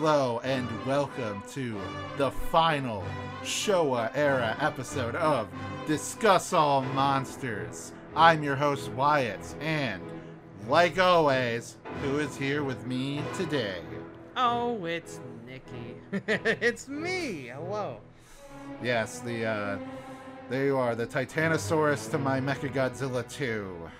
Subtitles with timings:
[0.00, 1.78] Hello and welcome to
[2.16, 3.04] the final
[3.42, 5.46] Showa era episode of
[5.86, 7.92] Discuss All Monsters.
[8.16, 10.02] I'm your host Wyatt, and
[10.66, 13.82] like always, who is here with me today?
[14.38, 15.96] Oh, it's Nikki.
[16.26, 17.50] it's me.
[17.54, 17.98] Hello.
[18.82, 19.78] Yes, the uh
[20.48, 23.90] there you are, the Titanosaurus to my Mechagodzilla 2.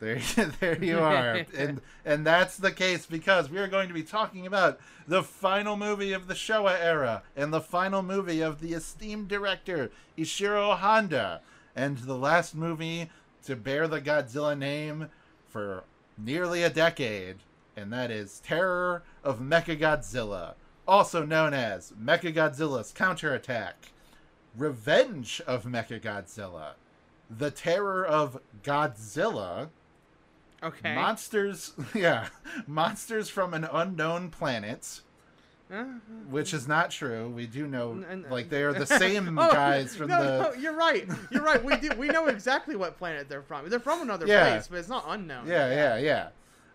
[0.00, 0.20] There,
[0.60, 4.46] there you are, and and that's the case because we are going to be talking
[4.46, 9.28] about the final movie of the Showa era and the final movie of the esteemed
[9.28, 11.40] director Ishiro Honda,
[11.74, 13.10] and the last movie
[13.44, 15.08] to bear the Godzilla name
[15.48, 15.84] for
[16.16, 17.36] nearly a decade,
[17.76, 20.54] and that is Terror of Mechagodzilla,
[20.86, 23.92] also known as Mechagodzilla's Counterattack,
[24.56, 26.72] Revenge of Mechagodzilla,
[27.30, 29.68] The Terror of Godzilla.
[30.64, 30.94] Okay.
[30.94, 32.28] Monsters, yeah,
[32.66, 35.00] monsters from an unknown planet,
[35.72, 35.84] Uh,
[36.30, 37.28] which is not true.
[37.28, 40.42] We do know, like they are the same oh, guys from no, the.
[40.42, 41.06] No, you're right.
[41.30, 41.62] You're right.
[41.62, 41.90] We do.
[41.98, 43.68] We know exactly what planet they're from.
[43.68, 44.50] They're from another Yeah.
[44.50, 45.46] place, but it's not unknown.
[45.46, 46.28] Yeah, yeah, yeah.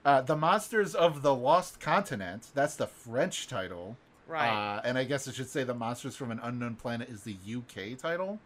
[0.05, 2.47] Uh, the monsters of the lost continent.
[2.53, 3.97] That's the French title.
[4.27, 4.49] Right.
[4.77, 7.35] Uh, and I guess I should say the monsters from an unknown planet is the
[7.47, 8.39] UK title.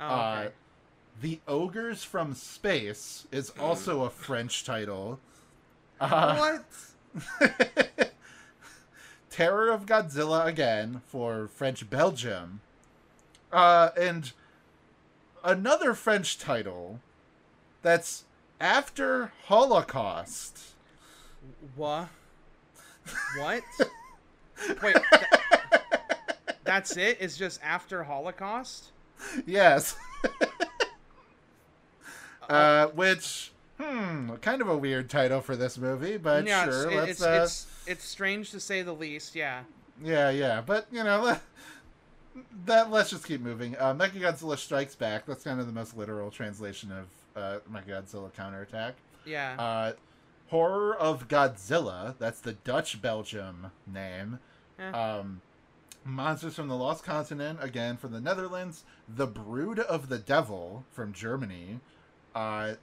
[0.00, 0.54] oh, Uh, okay.
[1.20, 5.18] The ogres from space is also a French title.
[6.00, 6.36] Uh,
[7.40, 8.10] what?
[9.30, 12.60] Terror of Godzilla again for French Belgium.
[13.52, 14.32] Uh, and
[15.44, 17.00] another French title
[17.82, 18.24] that's
[18.60, 20.58] after Holocaust.
[21.74, 22.08] What?
[23.38, 23.62] What?
[24.82, 24.96] Wait.
[25.12, 25.82] th-
[26.64, 27.18] that's it?
[27.20, 28.92] It's just after Holocaust?
[29.46, 29.96] Yes.
[32.48, 36.94] uh, which, hmm, kind of a weird title for this movie, but yeah, sure, it's,
[36.96, 37.10] let's.
[37.10, 39.34] it's, uh, it's it's strange to say the least.
[39.34, 39.62] Yeah.
[40.02, 41.38] Yeah, yeah, but you know,
[42.66, 43.76] that let's just keep moving.
[43.76, 45.26] Uh, Mechagodzilla Strikes Back.
[45.26, 48.94] That's kind of the most literal translation of uh, Mechagodzilla Counterattack.
[49.24, 49.54] Yeah.
[49.58, 49.92] Uh,
[50.48, 52.14] Horror of Godzilla.
[52.18, 54.38] That's the Dutch Belgium name.
[54.78, 54.90] Eh.
[54.90, 55.40] Um,
[56.04, 58.84] Monsters from the Lost Continent again from the Netherlands.
[59.08, 61.80] The Brood of the Devil from Germany.
[62.36, 62.74] Uh,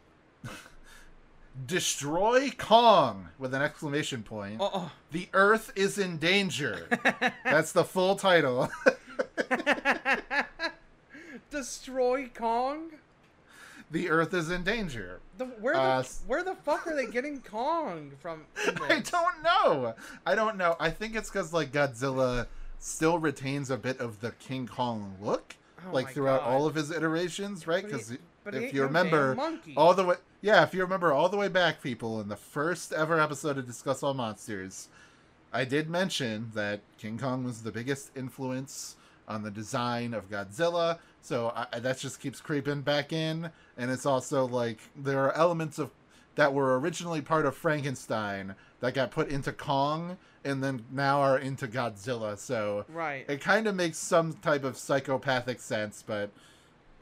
[1.67, 4.57] Destroy Kong with an exclamation point.
[4.59, 6.87] oh, The Earth is in danger.
[7.45, 8.71] That's the full title.
[11.51, 12.89] Destroy Kong?
[13.91, 15.19] the Earth is in danger.
[15.37, 18.45] The, where, Uh, the, where the fuck are they getting Kong from?
[18.89, 19.93] I don't know.
[20.25, 20.75] I don't know.
[20.79, 22.47] I think it's because like Godzilla
[22.79, 25.55] still retains a bit of the King Kong look,
[25.87, 26.49] Oh like throughout God.
[26.49, 27.85] all of his iterations, right?
[27.85, 29.35] Because but if you remember
[29.77, 32.91] all the way, yeah, if you remember all the way back, people, in the first
[32.93, 34.89] ever episode of Discuss All Monsters,
[35.51, 38.95] I did mention that King Kong was the biggest influence
[39.27, 40.99] on the design of Godzilla.
[41.21, 45.79] So I, that just keeps creeping back in, and it's also like there are elements
[45.79, 45.91] of
[46.35, 51.37] that were originally part of Frankenstein that got put into Kong, and then now are
[51.37, 52.37] into Godzilla.
[52.37, 53.23] So Right.
[53.29, 56.31] it kind of makes some type of psychopathic sense, but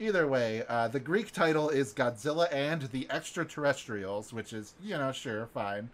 [0.02, 5.12] either way, uh, the Greek title is Godzilla and the Extraterrestrials, which is, you know,
[5.12, 5.90] sure, fine.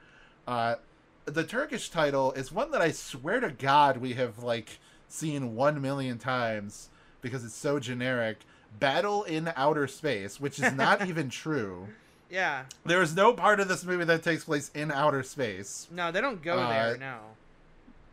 [0.46, 0.76] Uh,
[1.24, 5.80] the Turkish title is one that I swear to God we have, like, seen one
[5.82, 6.88] million times
[7.20, 8.38] because it's so generic.
[8.78, 11.88] Battle in Outer Space, which is not even true.
[12.30, 12.64] Yeah.
[12.84, 15.86] There is no part of this movie that takes place in outer space.
[15.90, 16.96] No, they don't go Uh, there.
[16.98, 17.18] No.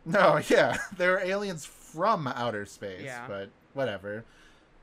[0.06, 3.26] No, yeah, there are aliens from outer space, Yeah.
[3.28, 4.24] but whatever.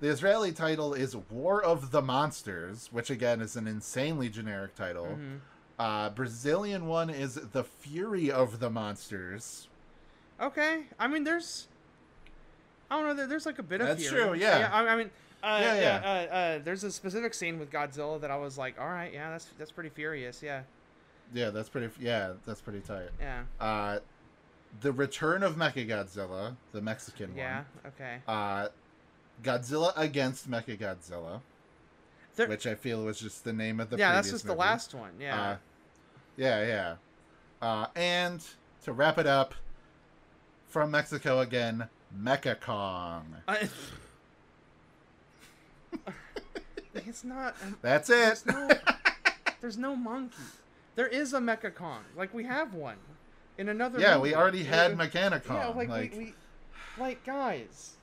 [0.03, 5.17] The Israeli title is War of the Monsters, which again is an insanely generic title.
[5.17, 5.39] Mhm.
[5.79, 9.69] Uh, Brazilian one is The Fury of the Monsters.
[10.41, 10.87] Okay.
[10.99, 11.69] I mean, there's.
[12.91, 13.25] I don't know.
[13.27, 13.87] There's like a bit of.
[13.87, 14.69] That's true, yeah.
[14.73, 15.09] I, I mean.
[15.41, 16.01] Uh, Yeah, yeah, yeah.
[16.03, 19.29] Uh, uh, there's a specific scene with Godzilla that I was like, all right, yeah,
[19.29, 20.63] that's that's pretty furious, yeah,
[21.33, 21.89] Yeah, that's pretty.
[22.01, 23.09] Yeah, that's pretty tight.
[23.21, 23.99] yeah, Uh,
[24.81, 27.37] the Return of Mechagodzilla, the Mexican one.
[27.37, 28.17] yeah, okay.
[28.27, 28.67] Uh,
[29.43, 31.41] Godzilla against Mechagodzilla,
[32.35, 33.97] There- which I feel was just the name of the.
[33.97, 35.11] yeah, that's just the last one.
[35.19, 35.41] Yeah.
[35.41, 35.55] Uh,
[36.37, 36.95] yeah, yeah.
[37.61, 38.43] Uh, and
[38.83, 39.53] to wrap it up,
[40.67, 41.87] from Mexico again,
[42.17, 43.35] Mecha Kong.
[43.47, 43.69] I-
[46.95, 47.55] it's not.
[47.63, 48.15] um, That's it.
[48.15, 48.69] There's no,
[49.61, 50.35] there's no monkey.
[50.95, 52.03] There is a Mecha Kong.
[52.15, 52.97] Like we have one
[53.57, 53.99] in another.
[53.99, 54.29] yeah, movie.
[54.29, 55.55] we already had Mechani-Kong.
[55.57, 56.33] Yeah, like, like we, we,
[56.99, 57.93] like guys,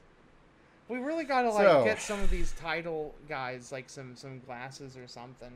[0.91, 4.97] we really gotta like So- get some of these title guys like some some glasses
[4.97, 5.53] or something.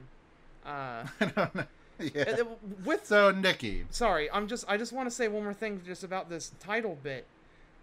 [0.65, 1.65] Uh, I don't know.
[1.99, 2.23] yeah.
[2.41, 2.45] Uh,
[2.85, 6.05] With So Nikki, sorry, I'm just I just want to say one more thing just
[6.05, 7.27] about this title bit.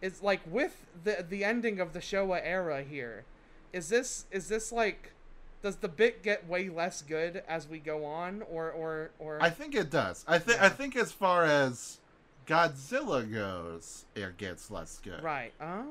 [0.01, 3.23] It's like with the the ending of the Showa era here.
[3.73, 5.11] Is this is this like
[5.61, 9.51] does the bit get way less good as we go on or or or I
[9.51, 10.25] think it does.
[10.27, 10.65] I think Yeah.
[10.65, 11.99] I think as far as
[12.51, 15.23] Godzilla goes, it gets less good.
[15.23, 15.53] right.
[15.61, 15.85] Oh.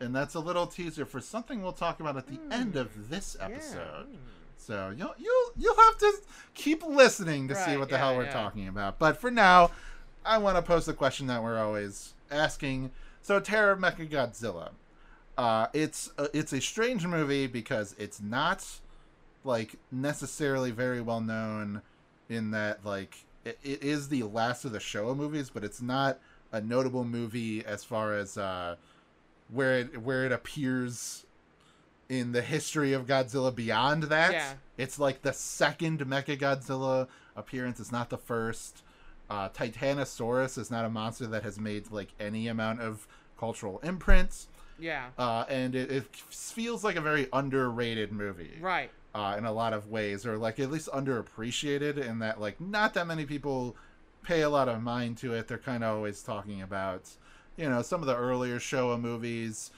[0.00, 2.80] And that's a little teaser for something we'll talk about at the end Mm.
[2.80, 3.46] of this Yeah.
[3.46, 4.12] episode.
[4.12, 4.16] mm.
[4.56, 6.12] So you'll you'll you'll have to
[6.54, 8.32] keep listening to see what the yeah, hell we're yeah.
[8.32, 8.98] talking about.
[8.98, 9.70] But for now,
[10.24, 12.90] I want to pose the question that we're always asking.
[13.22, 14.70] So Terror of Mecha Godzilla.
[15.36, 18.64] Uh, it's a, it's a strange movie because it's not
[19.42, 21.82] like necessarily very well known
[22.28, 26.18] in that like it, it is the last of the Showa movies, but it's not
[26.52, 28.76] a notable movie as far as uh,
[29.50, 31.26] where it where it appears
[32.08, 34.32] in the history of Godzilla beyond that.
[34.32, 34.52] Yeah.
[34.76, 37.80] It's like the second Mecha Godzilla appearance.
[37.80, 38.82] It's not the first.
[39.30, 43.08] Uh, Titanosaurus is not a monster that has made like any amount of
[43.38, 44.48] cultural imprints,
[44.78, 45.06] Yeah.
[45.18, 48.90] uh, and it, it feels like a very underrated movie Right.
[49.14, 52.94] Uh, in a lot of ways, or like at least underappreciated in that like not
[52.94, 53.76] that many people
[54.24, 55.46] pay a lot of mind to it.
[55.46, 57.08] They're kind of always talking about,
[57.56, 59.70] you know, some of the earlier Showa movies.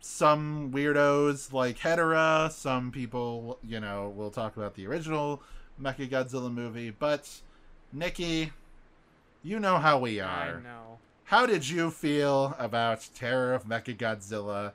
[0.00, 2.50] Some weirdos like Hedorah.
[2.50, 5.42] Some people, you know, will talk about the original
[5.80, 6.90] Mecha Godzilla movie.
[6.90, 7.30] But
[7.92, 8.52] Nikki,
[9.42, 10.58] you know how we are.
[10.58, 10.98] I know.
[11.24, 14.72] How did you feel about Terror of Mechagodzilla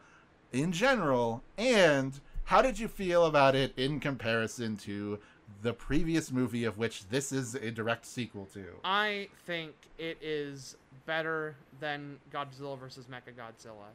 [0.51, 5.19] in general, and how did you feel about it in comparison to
[5.61, 8.65] the previous movie of which this is a direct sequel to?
[8.83, 13.91] I think it is better than Godzilla versus Mechagodzilla.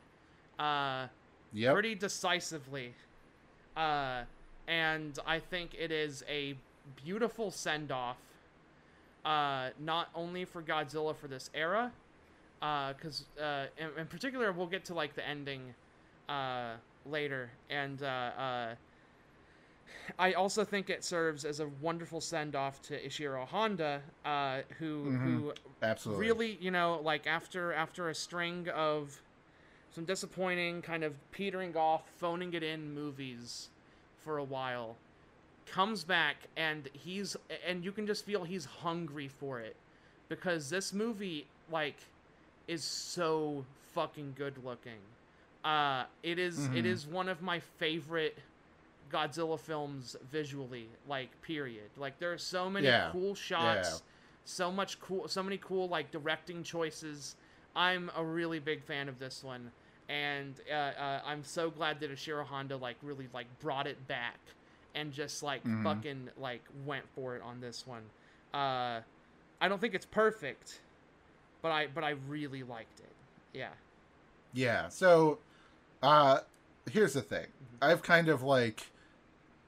[0.58, 1.08] Uh
[1.54, 1.72] Yep.
[1.74, 2.94] pretty decisively.
[3.76, 4.22] Uh,
[4.66, 6.56] and I think it is a
[7.04, 8.16] beautiful send off,
[9.24, 11.92] uh, not only for Godzilla for this era,
[12.60, 15.74] because uh, in, in particular, we'll get to like the ending
[16.28, 16.72] uh,
[17.06, 18.74] later, and uh, uh,
[20.18, 25.10] I also think it serves as a wonderful send off to Ishiro Honda, uh, who
[25.10, 25.22] Mhm.
[25.22, 25.52] who
[25.82, 26.26] Absolutely.
[26.26, 29.20] really you know like after after a string of
[29.94, 33.68] some disappointing kind of petering off phoning it in movies
[34.24, 34.96] for a while
[35.66, 39.76] comes back and he's and you can just feel he's hungry for it
[40.28, 41.96] because this movie like
[42.68, 43.64] is so
[43.94, 44.98] fucking good looking
[45.64, 46.86] uh it is- it Mhm.
[46.86, 48.38] is one of my favorite
[49.10, 53.10] Godzilla films visually like period like there are so many Yeah.
[53.12, 53.98] cool shots Yeah.
[54.44, 57.36] so much cool so many cool like directing choices
[57.76, 59.70] i'm a really big fan of this one
[60.08, 64.38] and uh, uh, i'm so glad that Ishiro Honda like really like brought it back
[64.94, 65.82] and just like Mhm.
[65.84, 68.02] fucking like went for it on this one
[68.54, 69.00] uh
[69.60, 70.80] i don't think it's perfect
[71.60, 73.12] but i but i really liked it
[73.52, 73.70] yeah
[74.54, 74.88] Yeah.
[74.88, 75.38] So,
[76.02, 76.40] uh,
[76.90, 77.46] here's the thing.
[77.46, 77.84] Mm-hmm.
[77.84, 78.88] I've kind of like.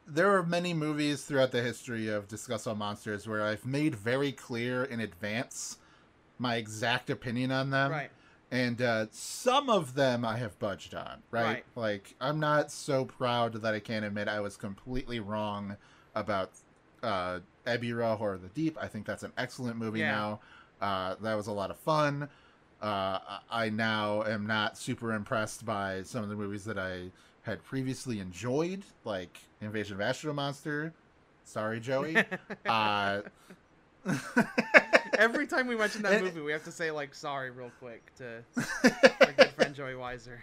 [0.07, 4.33] There are many movies throughout the history of Discuss All Monsters where I've made very
[4.33, 5.79] clear in advance
[6.39, 7.91] my exact opinion on them.
[7.91, 8.11] right
[8.51, 11.45] and uh, some of them I have budged on, right?
[11.45, 11.65] Right.
[11.75, 15.77] Like I'm not so proud that I can't admit I was completely wrong
[16.15, 16.51] about
[17.03, 18.79] uh, Ebirah Horror of the Deep.
[18.81, 20.13] I think that's an excellent movie Yeah.
[20.13, 20.41] now.
[20.81, 22.29] Uh, that was a lot of fun.
[22.85, 27.65] Uh, I now am not super impressed by some of the movies that I had
[27.65, 30.93] previously enjoyed, like Invasion of Astro Monster.
[31.45, 32.19] Sorry, Joey.
[32.67, 33.23] uh,
[35.19, 38.45] every time we mention that movie we have to say like sorry real quick to
[39.23, 40.41] our good friend joey weiser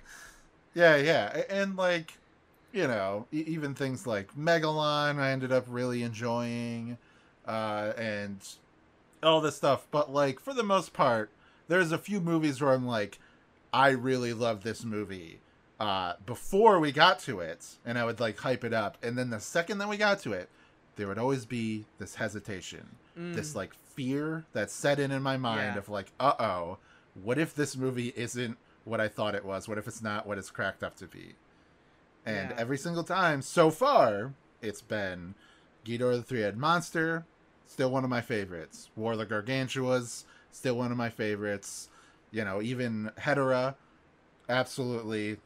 [0.73, 2.17] Yeah, yeah, and like,
[2.71, 6.97] you know, even things like Megalon, I ended up really enjoying,
[7.45, 8.37] uh, and
[9.21, 9.85] all this stuff.
[9.91, 11.29] But like, for the most part,
[11.71, 13.17] there's a few movies where I'm like,
[13.71, 15.39] I really love this movie.
[15.79, 19.29] Uh, before we got to it, and I would like hype it up, and then
[19.29, 20.49] the second that we got to it,
[20.97, 22.97] there would always be this hesitation,
[23.33, 23.55] this Mm.
[23.55, 25.79] like fear that set in in my mind Yeah.
[25.79, 26.77] of like, uh oh,
[27.13, 29.67] what if this movie isn't what I thought it was?
[29.69, 31.35] What if it's not what it's cracked up to be?
[32.25, 32.57] And Yeah.
[32.57, 35.35] every single time so far, it's been
[35.85, 37.25] Ghidorah the Three-Headed Monster,
[37.65, 38.89] still one of my favorites.
[38.95, 41.89] War of the Gargantuas, still one of my favorites.
[42.31, 43.75] You know, even Hedorah,
[44.47, 45.37] absolutely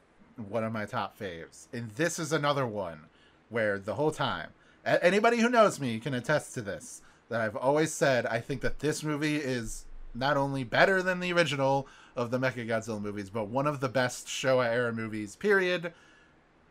[0.48, 1.66] one of my top faves.
[1.72, 3.00] And this is another one
[3.48, 4.50] where the whole time,
[4.84, 8.78] anybody who knows me can attest to this, that I've always said I think that
[8.78, 9.84] this movie is
[10.14, 13.88] not only better than the original of the Mecha Godzilla movies, but one of the
[13.88, 15.92] best Showa era movies, period.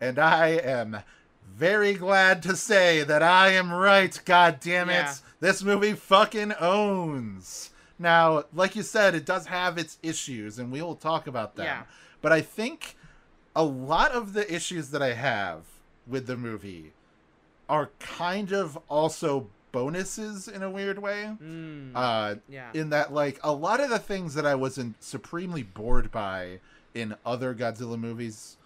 [0.02, 0.98] And I am
[1.48, 4.20] very glad to say that I am right.
[4.26, 4.94] God damn it.
[4.94, 5.14] Yeah.
[5.40, 7.70] This movie fucking owns.
[7.98, 11.66] Now, like you said, it does have its issues, and we will talk about them.
[11.66, 11.84] Yeah.
[12.22, 12.96] But I think
[13.56, 15.62] a lot of the issues that I have
[16.08, 16.92] with the movie
[17.70, 21.36] are kind of also bonuses in a weird way.
[21.42, 22.70] Mm, Uh, yeah.
[22.74, 26.60] in that like a lot of the things that I wasn't supremely bored by
[26.94, 28.58] in other Godzilla movies,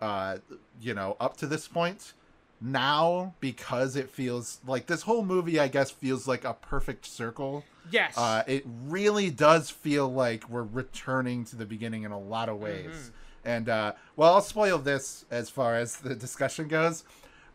[0.00, 0.38] uh,
[0.80, 2.12] you know, up to this point,
[2.60, 7.64] now because it feels like this whole movie, I guess, feels like a perfect circle.
[7.90, 8.16] yes.
[8.18, 12.58] Uh, it really does feel like we're returning to the beginning in a lot of
[12.58, 12.90] ways.
[12.90, 13.10] Mhm.
[13.44, 17.04] And uh, well, I'll spoil this as far as the discussion goes.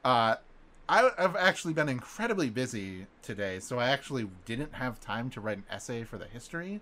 [0.04, 0.36] Uh,
[0.90, 5.58] I, I've actually been incredibly busy today, so I actually didn't have time to write
[5.58, 6.82] an essay for the history.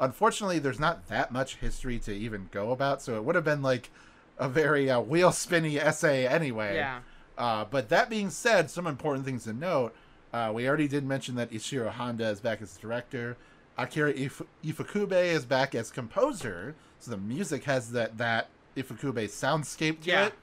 [0.00, 3.62] Unfortunately, there's not that much history to even go about, so it would have been
[3.62, 3.90] like
[4.38, 6.74] a very uh, wheel spinny essay anyway.
[6.76, 7.00] yeah.
[7.38, 9.94] Uh, but that being said, some important things to note.
[10.32, 13.36] Uh, we already did mention that Ishiro Honda is back as director.
[13.78, 16.74] Akira If- Ifukube is back as composer.
[16.98, 20.26] So the music has that that Ifukube soundscape to Yeah.
[20.26, 20.34] it.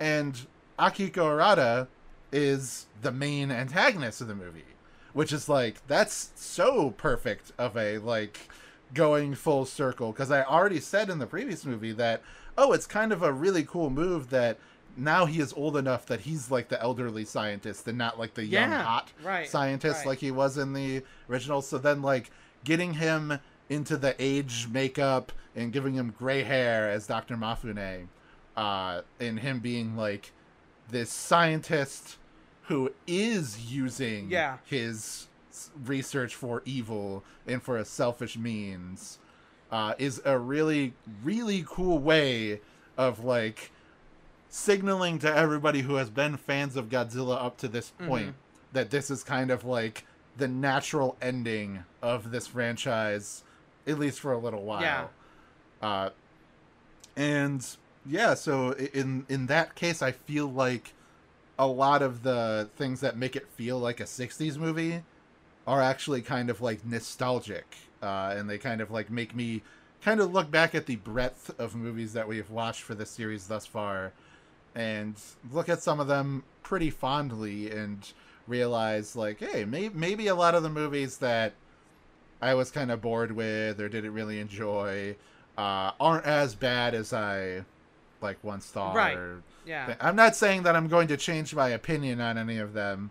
[0.00, 0.46] And
[0.78, 1.88] Akihiko Hirata
[2.32, 4.64] is the main antagonist of the movie,
[5.12, 8.48] which is like that's so perfect of a like
[8.94, 12.22] going full circle because I already said in the previous movie that
[12.56, 14.58] oh, it's kind of a really cool move that
[14.96, 18.44] now he is old enough that he's like the elderly scientist and not like the
[18.44, 20.06] young Yeah, hot right, scientist right.
[20.08, 21.62] like he was in the original.
[21.62, 22.30] So then like
[22.64, 27.36] getting him into the age makeup and giving him gray hair as Dr.
[27.36, 28.08] Mafune,
[28.56, 30.32] uh, and him being like
[30.90, 32.16] this scientist
[32.68, 34.58] who is using Yeah.
[34.64, 35.28] his
[35.84, 39.18] research for evil and for a selfish means
[39.70, 42.60] uh, is a really really cool way
[42.96, 43.70] of like
[44.54, 48.36] signaling to everybody who has been fans of Godzilla up to this point
[48.72, 50.06] that this is kind of like
[50.36, 53.42] the natural ending of this franchise
[53.84, 54.80] at least for a little while.
[54.80, 55.06] Yeah.
[55.82, 56.10] uh,
[57.16, 57.66] and
[58.06, 60.92] yeah so in in that case i feel like
[61.58, 65.02] a lot of the things that make it feel like a 60s movie
[65.66, 69.62] are actually kind of like nostalgic uh, and they kind of like make me
[70.02, 73.46] kind of look back at the breadth of movies that we've watched for this series
[73.48, 74.12] thus far
[74.74, 75.14] and
[75.52, 78.12] look at some of them pretty fondly and
[78.46, 81.52] realize like hey may- maybe a lot of the movies that
[82.42, 85.14] i was kind of bored with or didn't really enjoy
[85.56, 87.62] uh, aren't as bad as i
[88.20, 89.16] like once thought Right.
[89.16, 89.94] or Yeah.
[90.00, 93.10] I'm not saying that I'm going to change my opinion on any of them.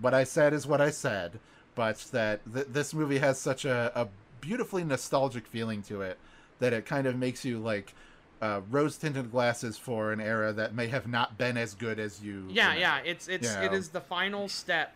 [0.00, 1.38] What I said is what I said,
[1.76, 4.08] but that th- this movie has such a, a
[4.40, 6.18] beautifully nostalgic feeling to it
[6.58, 7.94] that it kind of makes you like
[8.40, 12.22] uh, rose tinted glasses for an era that may have not been as good as
[12.22, 12.46] you.
[12.48, 13.00] Yeah, yeah.
[13.04, 14.94] It's it's You it is the final step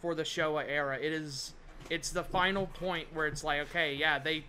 [0.00, 0.96] for the Showa era.
[0.96, 1.54] It is
[1.90, 4.44] it's the final point where it's like, okay, yeah, they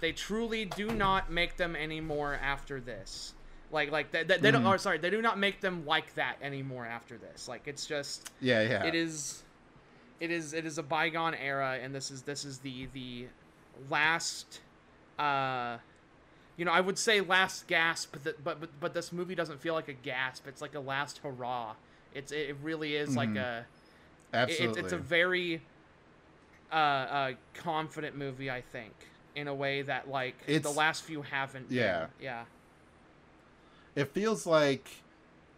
[0.00, 3.34] they truly do not make them anymore after this.
[3.72, 4.62] Like like they, they, they don't.
[4.64, 4.74] Mhm.
[4.74, 7.48] Or sorry, they do not make them like that anymore after this.
[7.48, 8.84] Like it's just Yeah, yeah.
[8.84, 9.42] it is
[10.18, 13.26] it is it is a bygone era and this is this is the the
[13.88, 14.60] last
[15.18, 15.78] uh
[16.60, 19.60] you know i would say last gasp but, th- but but but this movie doesn't
[19.62, 21.72] feel like a gasp it's like a last hurrah
[22.14, 23.38] it's it really is like Mhm.
[23.38, 23.66] a
[24.34, 24.66] Absolutely.
[24.68, 25.62] it's, it's a very
[26.70, 28.92] uh, uh confident movie i think
[29.34, 31.78] in a way that like the last few haven't been.
[31.78, 32.06] Yeah.
[32.20, 32.44] yeah
[33.94, 34.88] it feels like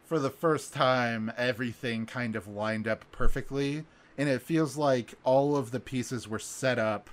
[0.06, 3.85] for the first time everything kind of lined up perfectly
[4.16, 7.11] and it feels like all of the pieces were set up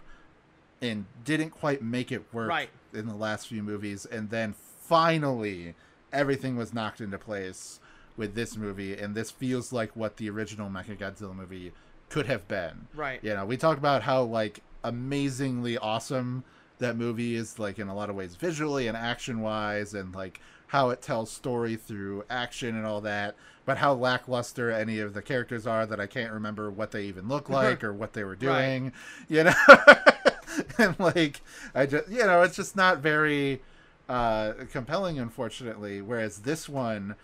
[0.79, 2.69] and didn't quite make it work Right.
[2.93, 5.75] In the last few movies and then finally
[6.11, 7.79] everything was knocked into place
[8.17, 11.71] with this movie and this feels like what the original Mechagodzilla movie
[12.09, 12.87] could have been.
[12.93, 13.23] Right.
[13.23, 16.43] You know we talk about how like amazingly awesome
[16.79, 20.41] that movie is like in a lot of ways visually and action wise and like
[20.67, 25.21] how it tells story through action and all that but how lackluster any of the
[25.21, 28.35] characters are that i can't remember what they even look like or what they were
[28.35, 28.93] doing
[29.27, 29.53] you know
[30.77, 31.41] and like
[31.75, 33.61] i just you know it's just not very
[34.09, 36.01] uh compelling unfortunately.
[36.01, 37.15] Whereas this one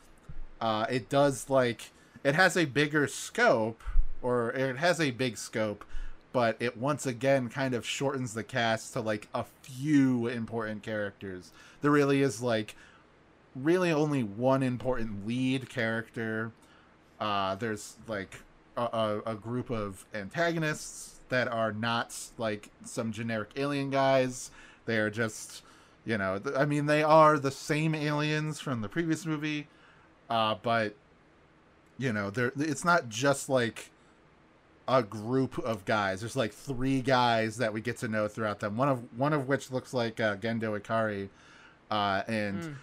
[0.61, 1.91] uh it does like
[2.23, 3.83] it has a bigger scope
[4.21, 5.83] or it has a big scope
[6.31, 11.51] but it once again kind of shortens the cast to like a few important characters.
[11.81, 12.75] There really is like
[13.55, 16.51] really only one important lead character.
[17.19, 18.41] Uh there's like
[18.77, 24.51] a, a, a group of antagonists that are not like some generic alien guys
[24.85, 25.63] they are just
[26.05, 29.67] you know th- i mean they are the same aliens from the previous movie
[30.29, 30.95] uh but
[31.97, 33.89] you know, there it's not just like
[34.85, 36.19] a group of guys.
[36.19, 38.75] There's like three guys that we get to know throughout them.
[38.75, 41.29] One of one of which looks like uh, Gendo Ikari,
[41.89, 42.75] uh, and Mm.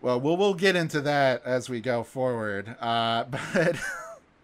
[0.00, 2.74] well, we'll we'll get into that as we go forward.
[2.80, 3.76] Uh, but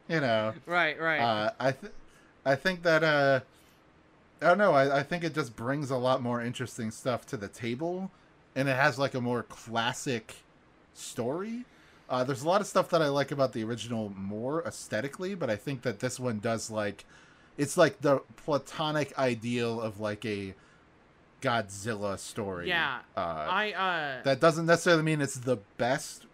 [0.08, 1.20] you know, Right, right.
[1.20, 1.92] uh, I th-
[2.44, 3.40] I think that uh,
[4.42, 4.72] I don't know.
[4.72, 8.10] I, I think it just brings a lot more interesting stuff to the table,
[8.54, 10.34] and it has like a more classic
[10.92, 11.64] story.
[12.10, 15.48] Uh, there's a lot of stuff that I like about the original more aesthetically, but
[15.48, 17.04] I think that this one does like
[17.56, 20.54] it's like the platonic ideal of like a
[21.40, 22.68] Godzilla story.
[22.68, 26.26] Yeah, Uh, I uh that doesn't necessarily mean it's the best,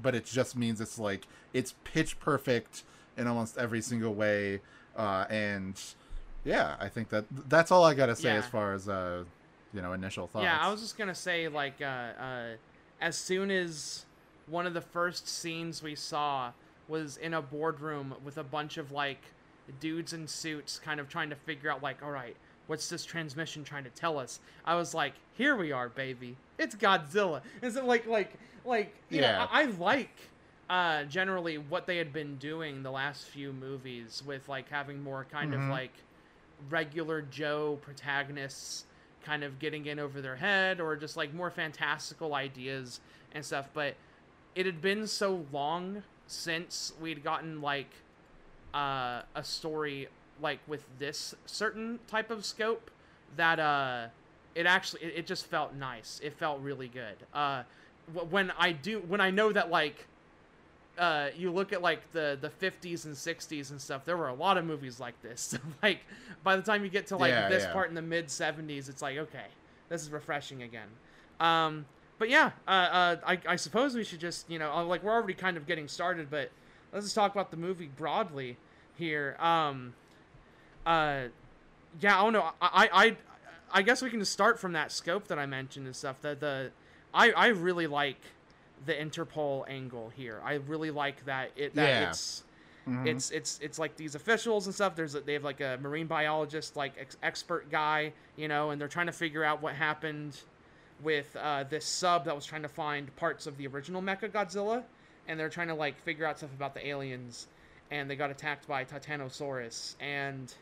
[0.00, 2.84] but it just means it's like it's pitch perfect
[3.18, 4.60] in almost every single way.
[4.96, 5.80] Uh, and
[6.44, 8.38] yeah, I think that that's all I gotta say Yeah.
[8.38, 9.24] as far as uh,
[9.74, 10.44] you know, initial thoughts.
[10.44, 12.46] Yeah, I was just gonna say like uh, uh,
[13.00, 14.06] as soon as
[14.48, 16.52] one of the first scenes we saw
[16.88, 19.20] was in a boardroom with a bunch of like
[19.80, 22.34] dudes in suits, kind of trying to figure out like, all right,
[22.66, 24.40] what's this transmission trying to tell us?
[24.64, 27.42] I was like, here we are, baby, it's Godzilla.
[27.60, 28.32] And so like like
[28.64, 29.38] like you Yeah.
[29.38, 30.16] know, I, I like.
[30.68, 35.24] Uh, generally, what they had been doing the last few movies with like having more
[35.30, 35.64] kind Mhm.
[35.64, 35.92] of like
[36.68, 38.84] regular Joe protagonists
[39.22, 43.00] kind of getting in over their head or just like more fantastical ideas
[43.32, 43.68] and stuff.
[43.72, 43.94] But
[44.54, 47.90] it had been so long since we'd gotten like
[48.74, 50.08] uh, a story
[50.42, 52.90] like with this certain type of scope
[53.36, 54.08] that uh,
[54.54, 56.20] it actually it, it just felt nice.
[56.22, 57.16] It felt really good.
[57.32, 57.62] Uh,
[58.30, 60.06] when I do when I know that like
[60.98, 64.34] uh, you look at like the the 50s and 60s and stuff there were a
[64.34, 65.56] lot of movies like this.
[65.82, 66.00] Like
[66.42, 67.72] by the time you get to like Yeah, this yeah.
[67.72, 69.46] part in the mid 70s it's like okay
[69.88, 70.88] this is refreshing again.
[71.40, 71.86] Um
[72.18, 75.12] but yeah uh, uh I, I suppose we should just you know uh, like we're
[75.12, 76.50] already kind of getting started but
[76.92, 78.56] let's just talk about the movie broadly
[78.96, 79.36] here.
[79.40, 79.94] Um
[80.84, 81.24] uh
[82.00, 83.16] yeah i don't know i i i,
[83.72, 86.20] I guess we can just start from that scope that i mentioned and stuff.
[86.22, 86.70] That the
[87.14, 88.20] i i really like
[88.86, 92.08] the interpol angle here i really like that it that Yeah.
[92.10, 92.44] it's
[92.86, 93.06] Mhm.
[93.06, 96.06] it's it's it's like these officials and stuff there's a, they have like a marine
[96.06, 100.40] biologist like ex- expert guy you know and they're trying to figure out what happened
[101.02, 104.82] with uh, this sub that was trying to find parts of the original mecha godzilla
[105.28, 107.46] and they're trying to like figure out stuff about the aliens
[107.90, 110.54] and they got attacked by titanosaurus and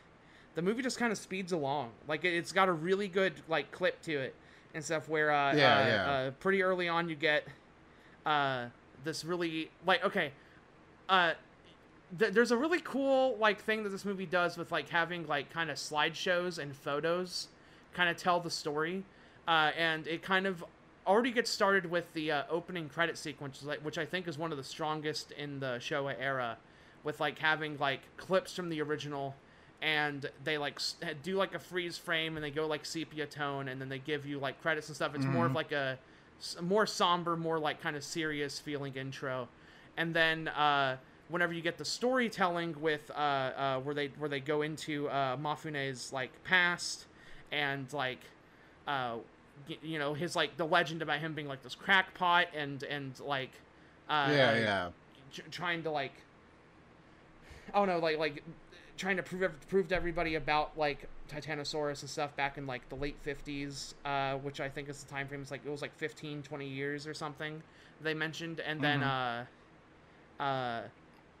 [0.55, 3.71] the movie just kind of speeds along like it, it's got a really good like
[3.71, 4.35] clip to it
[4.73, 6.11] and stuff where uh, Yeah, uh, yeah.
[6.27, 7.45] uh pretty early on you get
[8.27, 8.65] uh
[9.03, 10.31] this really like okay
[11.09, 11.31] uh
[12.19, 15.49] th- there's a really cool like thing that this movie does with like having like
[15.49, 17.47] kind of slideshows and photos
[17.93, 19.03] kind of tell the story
[19.47, 20.63] uh, and it kind of
[21.07, 24.51] already gets started with the uh, opening credit sequence like which i think is one
[24.51, 26.57] of the strongest in the showa era
[27.05, 29.33] with like having like clips from the original
[29.81, 30.79] and they like
[31.23, 34.25] do like a freeze frame and they go like sepia tone and then they give
[34.25, 35.55] you like credits and stuff it's more of Mhm.
[35.55, 35.97] like a
[36.61, 39.47] more somber more like kind of serious feeling intro
[39.97, 40.97] and then uh,
[41.29, 45.35] whenever you get the storytelling with uh, uh, where they where they go into uh,
[45.37, 47.05] Mafune's like past
[47.51, 48.19] and like
[48.87, 49.15] uh,
[49.81, 53.51] you know his like the legend about him being like this crackpot and and like
[54.09, 54.89] uh, yeah, yeah.
[55.51, 56.13] trying to like
[57.73, 58.43] oh no like like
[58.97, 62.95] trying to prove prove to everybody about like Titanosaurus and stuff back in like the
[62.95, 65.95] late 50s uh, which I think is the time frame it's like it was like
[65.97, 67.61] 15 20 years or something
[68.01, 68.59] they mentioned.
[68.59, 69.45] And then uh
[70.39, 70.81] uh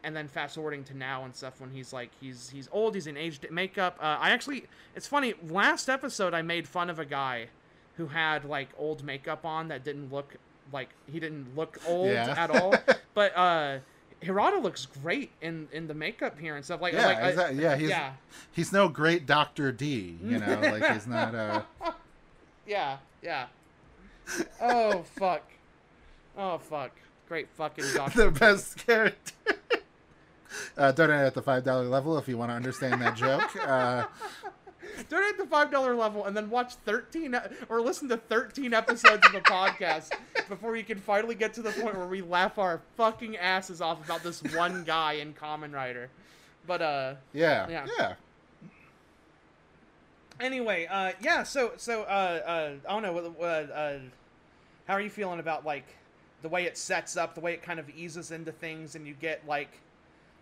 [0.03, 3.07] and then fast forwarding to now and stuff when he's like he's he's old he's
[3.07, 3.97] in aged makeup.
[3.99, 4.65] Uh, I actually
[4.95, 7.47] it's funny last episode I made fun of a guy
[7.97, 10.35] who had like old makeup on that didn't look
[10.71, 12.33] like he didn't look old Yeah.
[12.37, 12.75] at all.
[13.13, 13.79] But uh
[14.21, 17.61] Hirata looks great in in the makeup here and stuff like Yeah, like exactly.
[17.61, 18.13] yeah, he's yeah
[18.51, 21.61] he's no great Doctor D, you know, like he's not uh
[22.67, 23.45] yeah yeah
[24.61, 25.43] oh fuck
[26.37, 26.91] oh fuck
[27.27, 29.33] great fucking doctor the best character.
[30.77, 33.55] Uh, donate at the five dollar level if you want to understand that joke.
[33.67, 34.05] Uh,
[35.09, 37.37] donate the five dollar level and then watch 13 e-
[37.69, 40.11] or listen to 13 episodes of the podcast
[40.49, 44.03] before you can finally get to the point where we laugh our fucking asses off
[44.05, 46.09] about this one guy in Kamen Rider.
[46.65, 47.87] But uh yeah, Yeah.
[47.97, 48.13] yeah,
[50.39, 53.99] anyway uh yeah so so uh uh i don't know uh, uh
[54.87, 55.85] how are you feeling about like
[56.43, 59.15] the way it sets up the way it kind of eases into things and you
[59.19, 59.79] get like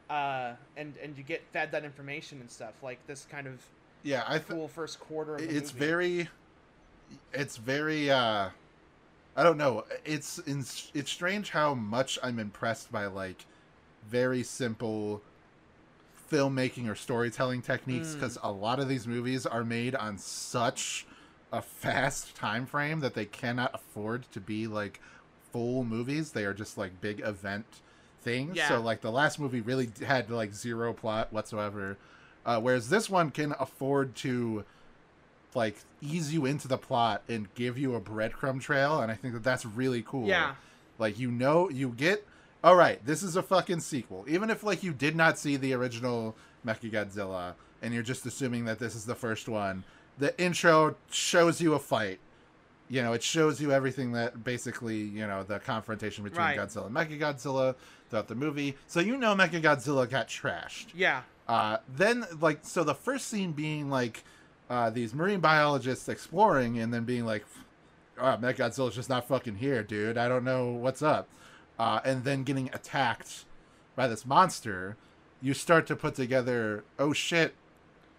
[0.09, 3.61] uh and and you get fed that information and stuff like this kind of
[4.05, 4.23] yeah.
[4.25, 5.85] I th- cool first quarter of the it's movie.
[5.85, 6.29] very
[7.33, 8.49] it's very uh
[9.35, 10.59] i don't know it's in,
[10.93, 13.45] it's strange how much i'm impressed by like
[14.09, 15.21] very simple
[16.31, 18.13] filmmaking or storytelling techniques Mm.
[18.15, 21.05] because a lot of these movies are made on such
[21.51, 24.99] a fast time frame that they cannot afford to be like
[25.51, 27.65] full movies they are just like big event
[28.23, 28.67] things Yeah.
[28.69, 31.97] so like the last movie really had like zero plot whatsoever
[32.45, 34.63] uh, whereas this one can afford to
[35.53, 39.33] like ease you into the plot and give you a breadcrumb trail and i think
[39.33, 40.55] that that's really cool Yeah.
[40.99, 42.25] like you know you get
[42.63, 45.73] all right this is a fucking sequel even if like you did not see the
[45.73, 49.83] original mechagodzilla and you're just assuming that this is the first one
[50.17, 52.19] the intro shows you a fight
[52.89, 56.57] you know it shows you everything that basically you know the confrontation between Right.
[56.59, 57.75] godzilla and mechagodzilla
[58.09, 61.21] throughout the movie so you know mechagodzilla got trashed Yeah.
[61.47, 64.23] Uh, then like so the first scene being like
[64.69, 67.45] uh, these marine biologists exploring and then being like
[68.17, 70.17] oh, Mechagodzilla's just not fucking here, dude.
[70.17, 71.27] I don't know what's up.
[71.77, 73.45] Uh, and then getting attacked
[73.95, 74.97] by this monster,
[75.41, 77.53] you start to put together, oh shit,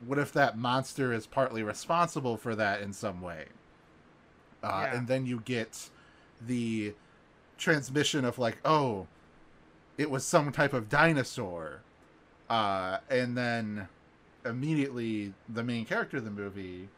[0.04, 3.46] what if that monster is partly responsible for that in some way?
[4.62, 4.96] Uh, Yeah.
[4.96, 5.88] And then you get
[6.40, 6.94] the
[7.56, 9.06] transmission of like, oh,
[9.96, 11.80] it was some type of dinosaur.
[12.48, 13.88] Uh, and then
[14.44, 16.88] immediately the main character of the movie,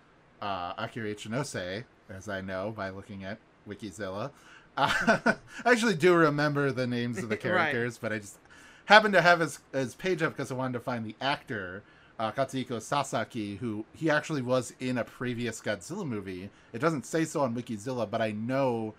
[0.42, 4.30] uh, Akira Ichinose, as I know by looking at Wikizilla,
[4.76, 4.92] uh,
[5.64, 7.40] I actually do remember the names of the Right.
[7.40, 8.38] characters, but I just
[8.86, 11.82] happened to have his, his page up because I wanted to find the actor,
[12.18, 16.50] uh, Katsuhiko Sasaki, who he actually was in a previous Godzilla movie.
[16.72, 18.94] It doesn't say so on Wikizilla, but I know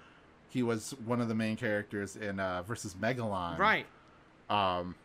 [0.50, 3.58] he was one of the main characters in uh, versus Megalon.
[3.58, 3.86] Right.
[4.50, 4.96] Um,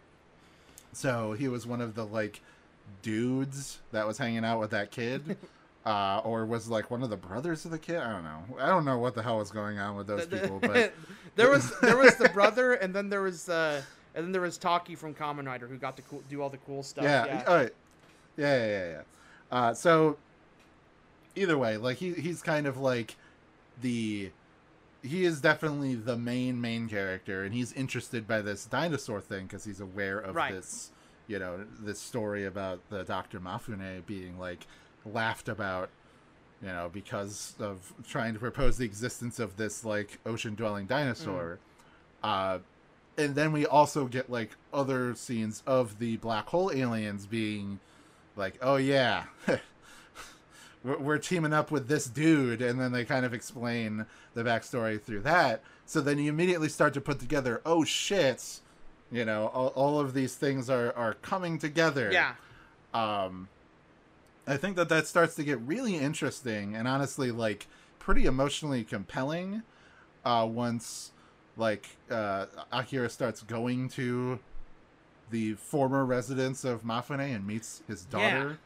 [0.96, 2.40] so he was one of the like
[3.02, 5.36] dudes that was hanging out with that kid,
[5.86, 7.98] uh, or was like one of the brothers of the kid.
[7.98, 8.42] I don't know.
[8.60, 10.92] I don't know what the hell was going on with those people, but
[11.36, 13.82] there was there was the brother, and then there was uh,
[14.14, 16.58] and then there was Taki from Kamen Rider who got to cool, do all the
[16.58, 17.04] cool stuff.
[17.04, 17.42] yeah, Yeah.
[17.48, 17.68] yeah,
[18.36, 19.02] yeah, yeah, yeah.
[19.50, 20.16] Uh, so
[21.34, 23.16] either way, like he he's kind of like
[23.82, 24.30] the
[25.04, 29.64] he is definitely the main main character, and he's interested by this dinosaur thing because
[29.64, 30.52] he's aware of Right.
[30.52, 30.90] this,
[31.26, 34.66] you know, this story about the Doctor Mafune being like
[35.04, 35.90] laughed about,
[36.62, 41.58] you know, because of trying to propose the existence of this like ocean dwelling dinosaur.
[42.22, 42.58] Uh,
[43.18, 47.78] and then we also get like other scenes of the black hole aliens being
[48.36, 49.24] like, oh yeah,
[50.84, 55.20] we're, teaming up with this dude, and then they kind of explain the backstory through
[55.20, 55.62] that.
[55.86, 58.60] So then you immediately start to put together, oh shit,
[59.10, 62.10] you know, all, all of these things are are coming together.
[62.12, 62.34] yeah.
[62.92, 63.48] Um,
[64.46, 67.66] I think that that starts to get really interesting and honestly, like,
[67.98, 69.62] pretty emotionally compelling.
[70.24, 71.12] Uh, once
[71.56, 74.38] like uh, Akira starts going to
[75.30, 78.58] the former residence of Mafune and meets his daughter.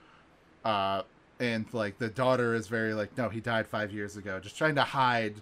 [0.64, 1.02] Uh,
[1.40, 4.74] and like the daughter is very like, no, he died five years ago, just trying
[4.76, 5.36] to hide.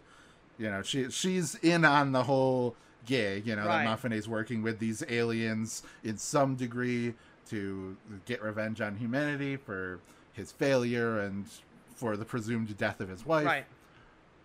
[0.59, 3.47] You know, she she's in on the whole gig.
[3.47, 3.85] You know Right.
[3.85, 7.15] that Mafune's working with these aliens in some degree
[7.51, 10.01] to get revenge on humanity for
[10.33, 11.47] his failure and
[11.95, 13.65] for the presumed death of his wife Right.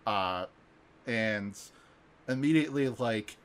[0.06, 0.46] uh
[1.06, 1.58] and
[2.28, 3.36] immediately like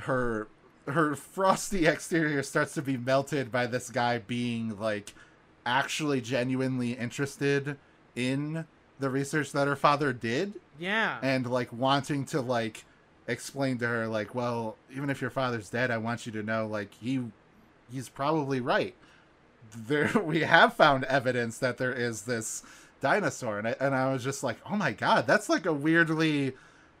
[0.00, 0.48] her
[0.88, 5.14] her frosty exterior starts to be melted by this guy being like
[5.64, 7.76] actually genuinely interested
[8.16, 8.66] in
[8.98, 10.54] the research that her father did.
[10.78, 11.18] Yeah.
[11.22, 12.84] and like wanting to like
[13.28, 16.66] explain to her like well even if your father's dead i want you to know
[16.66, 17.22] like he
[17.92, 18.94] he's probably right.
[19.76, 22.62] There we have found evidence that there is this
[23.00, 23.58] dinosaur.
[23.58, 26.54] And I, and I was just like oh my god that's like a weirdly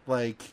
[0.06, 0.52] like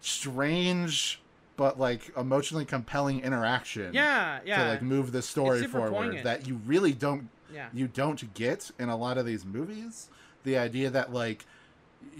[0.00, 1.20] strange
[1.56, 4.40] but like emotionally compelling interaction yeah.
[4.44, 4.64] Yeah.
[4.64, 6.24] to like move the story forward poignant.
[6.24, 7.68] that you really don't yeah.
[7.74, 10.08] you don't get in a lot of these movies
[10.44, 11.44] the idea that like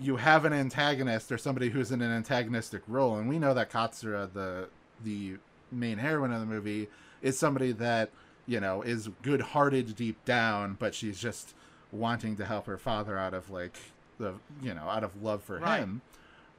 [0.00, 3.70] you have an antagonist or somebody who's in an antagonistic role and we know that
[3.70, 4.68] katsura the
[5.02, 5.34] the
[5.70, 6.88] main heroine of the movie
[7.22, 8.10] is somebody that
[8.46, 11.54] you know is good-hearted deep down but she's just
[11.90, 13.76] wanting to help her father out of like
[14.18, 15.78] the you know out of love for Right.
[15.80, 16.02] him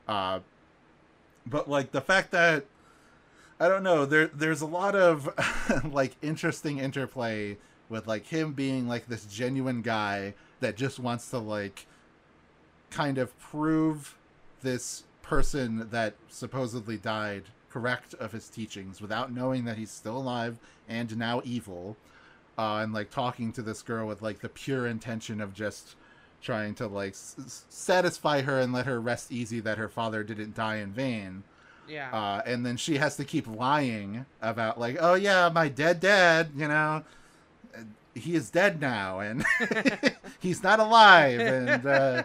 [0.07, 0.39] uh
[1.45, 2.65] but like the fact that
[3.59, 4.05] I don't know.
[4.05, 5.29] There, there's a lot of
[5.91, 11.37] like interesting interplay with like him being like this genuine guy that just wants to
[11.37, 11.85] like
[12.89, 14.17] kind of prove
[14.61, 20.57] this person that supposedly died correct of his teachings without knowing that he's still alive
[20.87, 21.95] and now evil
[22.57, 25.95] uh, and like talking to this girl with like the pure intention of just
[26.43, 30.55] trying to like s- satisfy her and let her rest easy that her father didn't
[30.55, 31.43] die in vain.
[31.89, 32.13] Yeah.
[32.13, 36.51] Uh, and then she has to keep lying about like, oh yeah, my dead dad,
[36.55, 37.03] you know,
[38.15, 39.43] he is dead now, and
[40.39, 42.23] he's not alive, and uh,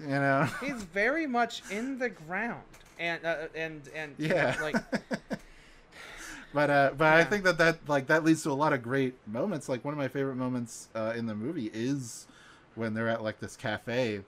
[0.00, 2.62] you know, He's very much in the ground,
[2.98, 4.76] and uh, and and you know, yeah, like
[6.54, 9.14] but uh, but I think that that like that leads to a lot of great
[9.26, 9.68] moments.
[9.68, 12.26] Like one of my favorite moments uh, in the movie is
[12.74, 14.20] when they're at like this cafe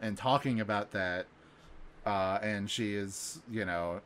[0.00, 1.26] and talking about that,
[2.06, 4.00] uh, and she is you know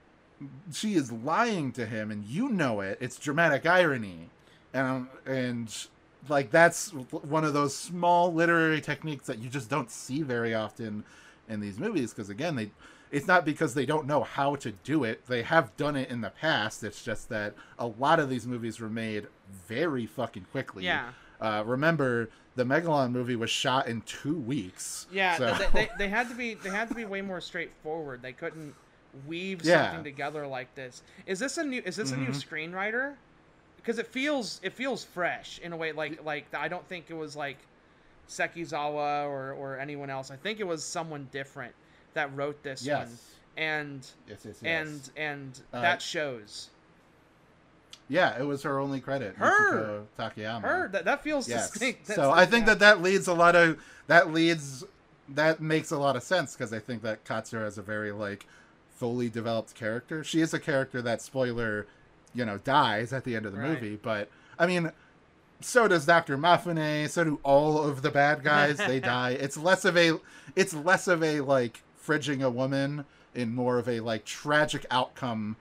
[0.72, 2.98] she is lying to him, and you know it.
[3.00, 4.30] It's dramatic irony,
[4.74, 5.74] and and
[6.28, 11.04] like that's one of those small literary techniques that you just don't see very often
[11.48, 12.68] in these movies because again they
[13.12, 16.20] it's not because they don't know how to do it they have done it in
[16.22, 19.28] the past it's just that a lot of these movies were made
[19.68, 21.10] very fucking quickly Yeah.
[21.40, 26.08] uh, remember the megalon movie was shot in two weeks yeah, so- they, they, they
[26.08, 28.20] had to be they had to be way more straightforward.
[28.22, 28.74] They couldn't
[29.26, 29.86] weave Yeah.
[29.86, 31.02] something together like this.
[31.26, 32.70] Is this a new is this a new Mhm.
[32.72, 33.14] screenwriter?
[33.76, 35.92] Because it feels it feels fresh in a way.
[35.92, 37.58] Like like I don't think it was like
[38.28, 40.30] Sekizawa or or anyone else.
[40.30, 41.74] I think it was someone different
[42.14, 43.18] that wrote this yes one,
[43.56, 44.62] and yes yes, yes.
[44.62, 46.70] and and Uh, that shows
[48.08, 50.02] yeah it was her only credit Her!
[50.18, 50.88] Takayama her.
[50.88, 52.06] That that feels yes distinct.
[52.06, 52.74] That's so like- i think yeah.
[52.74, 54.84] that that leads a lot of that leads
[55.28, 58.46] that makes a lot of sense because i think that katsura is a very like
[58.94, 61.86] fully developed character she is a character that spoiler
[62.32, 63.70] you know dies at the end of the Right.
[63.70, 64.92] movie but i mean
[65.60, 69.84] so does dr mafune so do all of the bad guys they die it's less
[69.84, 70.12] of a
[70.54, 75.56] it's less of a like fridging a woman in more of a like tragic outcome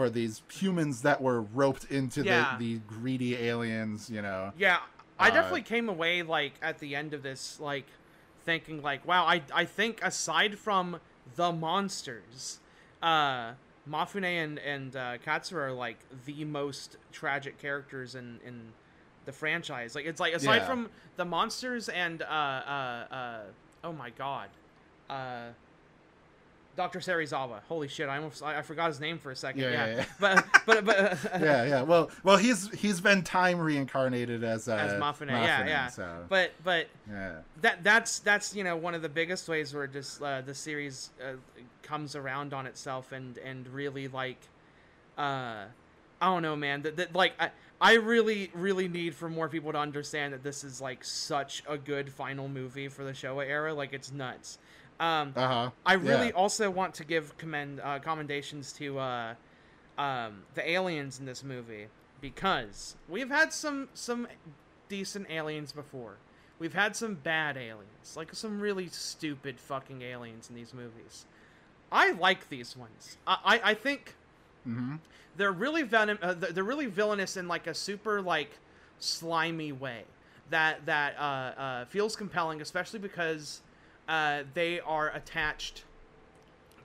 [0.00, 2.56] for these humans that were roped into Yeah.
[2.58, 4.78] the, the greedy aliens you know Yeah,
[5.18, 7.86] I Uh, definitely came away like at the end of this like
[8.44, 11.00] thinking like, wow, I I think aside from
[11.36, 12.60] the monsters,
[13.02, 13.52] uh
[13.86, 18.72] Mafune and and uh, Katsura are like the most tragic characters in in
[19.26, 19.94] the franchise.
[19.94, 20.66] Like it's like aside Yeah.
[20.66, 23.42] from the monsters and uh uh uh
[23.84, 24.50] oh my god.
[25.08, 25.50] Uh
[26.76, 27.00] Dr.
[27.00, 27.60] Serizawa.
[27.68, 29.60] Holy shit, I almost I, forgot his name for a second.
[29.62, 29.86] Yeah, Yeah.
[29.86, 30.04] yeah, yeah.
[30.20, 31.82] But but but uh, yeah, yeah.
[31.82, 35.88] Well, well, he's he's been time reincarnated as uh, As Mafune, yeah, yeah.
[35.88, 39.86] So but but yeah, that that's that's you know one of the biggest ways where
[39.86, 41.32] just uh, the series uh,
[41.82, 44.38] comes around on itself and and really like
[45.18, 45.64] uh
[46.22, 49.72] I don't know man that, that like I I really really need for more people
[49.72, 53.74] to understand that this is like such a good final movie for the Showa era
[53.74, 54.58] like it's nuts
[55.00, 55.70] um uh huh.
[55.86, 56.32] I really Yeah.
[56.32, 59.34] also want to give commend uh, commendations to uh,
[59.98, 61.88] um, the aliens in this movie
[62.20, 64.28] because we've had some some
[64.88, 66.16] decent aliens before.
[66.58, 71.26] We've had some bad aliens, like some really stupid fucking aliens in these movies.
[71.92, 73.18] I like these ones.
[73.26, 74.14] I I, I think
[74.64, 74.96] hmm
[75.36, 78.58] they're really venom uh, they're they're really villainous in like a super like
[78.98, 80.04] slimy way
[80.50, 81.22] that that uh,
[81.60, 83.60] uh, feels compelling especially because
[84.10, 85.84] uh, they are attached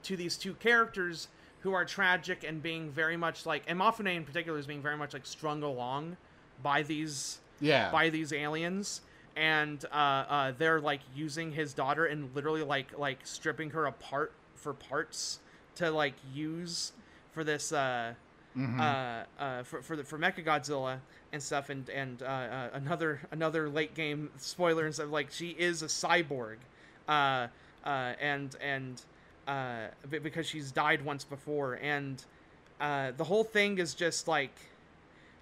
[0.03, 1.27] to these two characters
[1.61, 4.95] who are tragic and being very much like and Mafune in particular is being very
[4.95, 6.15] much like strung along
[6.61, 7.89] by these Yeah.
[7.91, 9.01] by these aliens
[9.35, 14.31] and uh, uh, they're like using his daughter and literally like like stripping her apart
[14.53, 15.39] for parts
[15.75, 16.91] to like use
[17.33, 18.13] for this uh,
[18.55, 18.79] Mhm.
[18.79, 20.99] uh, uh, for for the for Mechagodzilla
[21.33, 25.09] and stuff, and and uh, uh, another another late game spoiler and stuff.
[25.09, 26.55] Like she is a cyborg,
[27.07, 27.47] uh,
[27.85, 29.01] uh, and and
[29.47, 32.23] uh, because she's died once before, and
[32.81, 34.51] uh, the whole thing is just like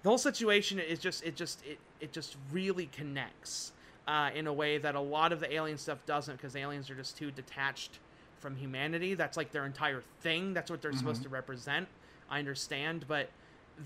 [0.02, 3.72] the whole situation is just it just it it just really connects
[4.06, 6.94] uh, in a way that a lot of the alien stuff doesn't, because aliens are
[6.94, 7.98] just too detached
[8.38, 9.14] from humanity.
[9.14, 10.52] That's like their entire thing.
[10.52, 11.88] That's what they're supposed to represent.
[12.30, 13.30] I understand, but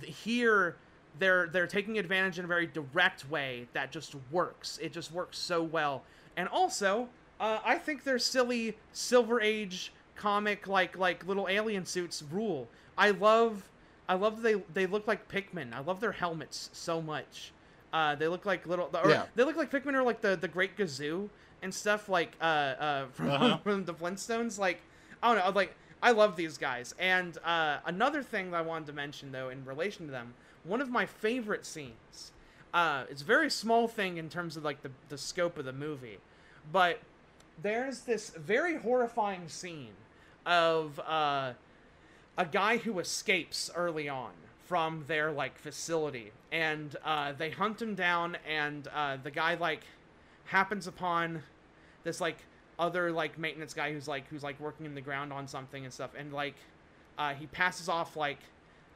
[0.01, 0.77] th- here
[1.19, 4.79] they're they're taking advantage in a very direct way that just works.
[4.83, 6.03] It just works so well.
[6.37, 7.09] And also,
[7.41, 12.69] uh, I think their silly Silver Age comic like like little alien suits rule.
[12.97, 13.69] I love
[14.09, 15.73] I love that they they look like Pikmin.
[15.73, 17.53] I love their helmets so much.
[17.93, 18.91] Uh, they look like little.
[19.03, 19.25] Or Yeah.
[19.35, 21.29] They look like Pikmin or like the the Great Gazoo
[21.63, 23.57] and stuff like uh uh from, Uh-huh.
[23.59, 24.59] from the Flintstones.
[24.59, 24.81] Like
[25.23, 25.51] I don't know.
[25.53, 26.95] Like I love these guys.
[26.99, 30.81] And uh, another thing that I wanted to mention though in relation to them, one
[30.81, 32.33] of my favorite scenes.
[32.75, 35.73] Uh, it's a very small thing in terms of like the the scope of the
[35.73, 36.19] movie,
[36.73, 37.01] but
[37.63, 39.95] there's this very horrifying scene
[40.47, 41.53] of uh,
[42.37, 44.31] a guy who escapes early on
[44.67, 46.33] from their like facility.
[46.53, 49.83] And uh, they hunt him down and uh, the guy like
[50.45, 51.43] happens upon
[52.05, 52.39] this like
[52.79, 55.93] other like maintenance guy who's like who's like working in the ground on something and
[55.93, 56.11] stuff.
[56.17, 56.55] And like
[57.19, 58.39] uh, he passes off like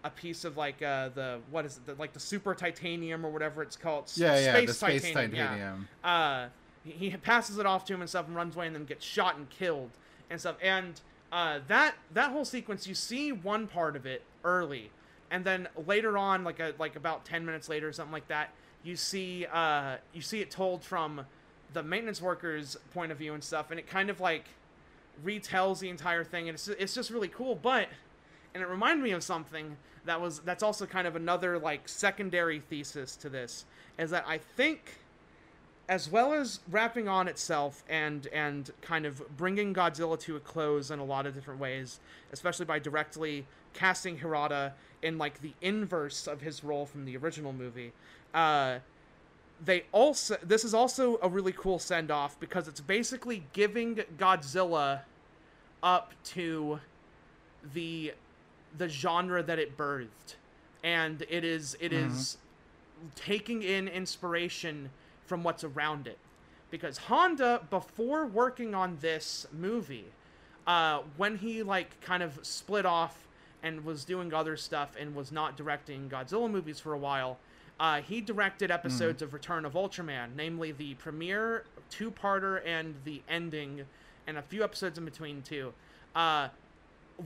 [0.04, 3.30] a piece of like uh, the what is it the, like the super titanium or
[3.30, 4.10] whatever it's called.
[4.14, 6.08] Yeah, yeah, the space space titanium, yeah.
[6.08, 6.48] uh,
[6.84, 9.04] he, he passes it off to him and stuff and runs away and then gets
[9.04, 9.90] shot and killed
[10.30, 10.56] and stuff.
[10.62, 14.90] And uh, that that whole sequence you see one part of it early.
[15.30, 18.50] And then later on like a, like about 10 minutes later or something like that
[18.84, 21.24] you see uh, you see it told from
[21.72, 23.70] the maintenance workers point of view and stuff.
[23.70, 24.44] And it kind of like
[25.24, 26.48] retells the entire thing.
[26.48, 27.54] And it's, it's just really cool.
[27.54, 27.88] But
[28.54, 32.60] and it reminded me of something that was that's also kind of another like secondary
[32.60, 33.64] thesis to this
[33.98, 34.98] is that i think
[35.88, 40.90] as well as wrapping on itself and and kind of bringing Godzilla to a close
[40.90, 42.00] in a lot of different ways,
[42.32, 47.52] especially by directly casting Hirata in like the inverse of his role from the original
[47.52, 47.92] movie.
[48.32, 48.78] Uh,
[49.64, 55.00] they also this is also a really cool send off because it's basically giving Godzilla
[55.82, 56.80] up to
[57.74, 58.14] the
[58.76, 60.36] the genre that it birthed,
[60.82, 62.38] and it is it is
[63.14, 64.90] taking in inspiration
[65.26, 66.18] from what's around it.
[66.70, 70.06] Because Honda, before working on this movie,
[70.66, 73.28] uh, when he like kind of split off
[73.62, 77.38] and was doing other stuff and was not directing Godzilla movies for a while,
[77.78, 83.82] uh, he directed episodes of Return of Ultraman, namely the premiere, two-parter, and the ending,
[84.26, 85.72] and a few episodes in between too.
[86.14, 86.48] Uh,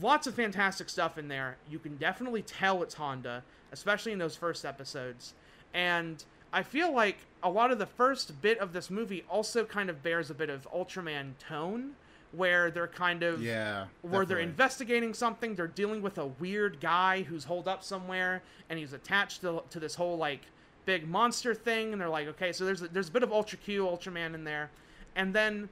[0.01, 1.57] lots of fantastic stuff in there.
[1.71, 5.35] You can definitely tell it's Honda, especially in those first episodes.
[5.75, 6.25] And
[6.57, 10.03] I feel like a lot of the first bit of this movie also kind of
[10.03, 11.93] bears a bit of Ultraman tone,
[12.33, 13.87] where they're kind of Yeah.
[14.01, 15.55] where they're investigating something.
[15.55, 19.79] They're dealing with a weird guy who's holed up somewhere, and he's attached to, to
[19.79, 20.41] this whole like
[20.87, 21.93] big monster thing.
[21.93, 24.45] And they're like, okay, so there's a, there's a bit of Ultra Q, Ultraman in
[24.45, 24.71] there,
[25.15, 25.69] and then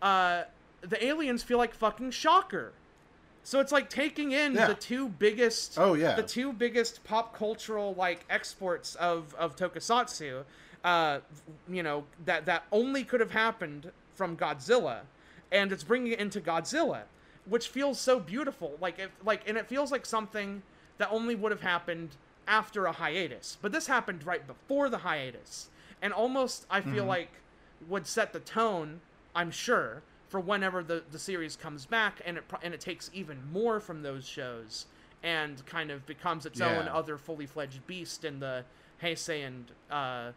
[0.00, 0.44] uh,
[0.80, 2.72] the aliens feel like fucking Shocker.
[3.44, 4.66] So it's like taking in Yeah.
[4.68, 6.14] the two biggest Oh, yeah.
[6.14, 10.44] the two biggest pop cultural like exports of of tokusatsu
[10.82, 11.20] uh
[11.68, 15.00] you know that that only could have happened from Godzilla.
[15.52, 17.02] And it's bringing it into Godzilla
[17.46, 18.78] which feels so beautiful.
[18.80, 20.62] Like if like and it feels like something
[20.98, 22.16] that only would have happened
[22.48, 23.58] after a hiatus.
[23.60, 25.68] But this happened right before the hiatus.
[26.00, 27.30] And almost I feel like
[27.88, 29.00] would set the tone
[29.34, 30.02] I'm sure
[30.34, 34.02] for whenever the, the series comes back and it and it takes even more from
[34.02, 34.86] those shows
[35.22, 38.64] and kind of becomes its own other fully fledged beast in the
[39.00, 40.32] Heisei and uh,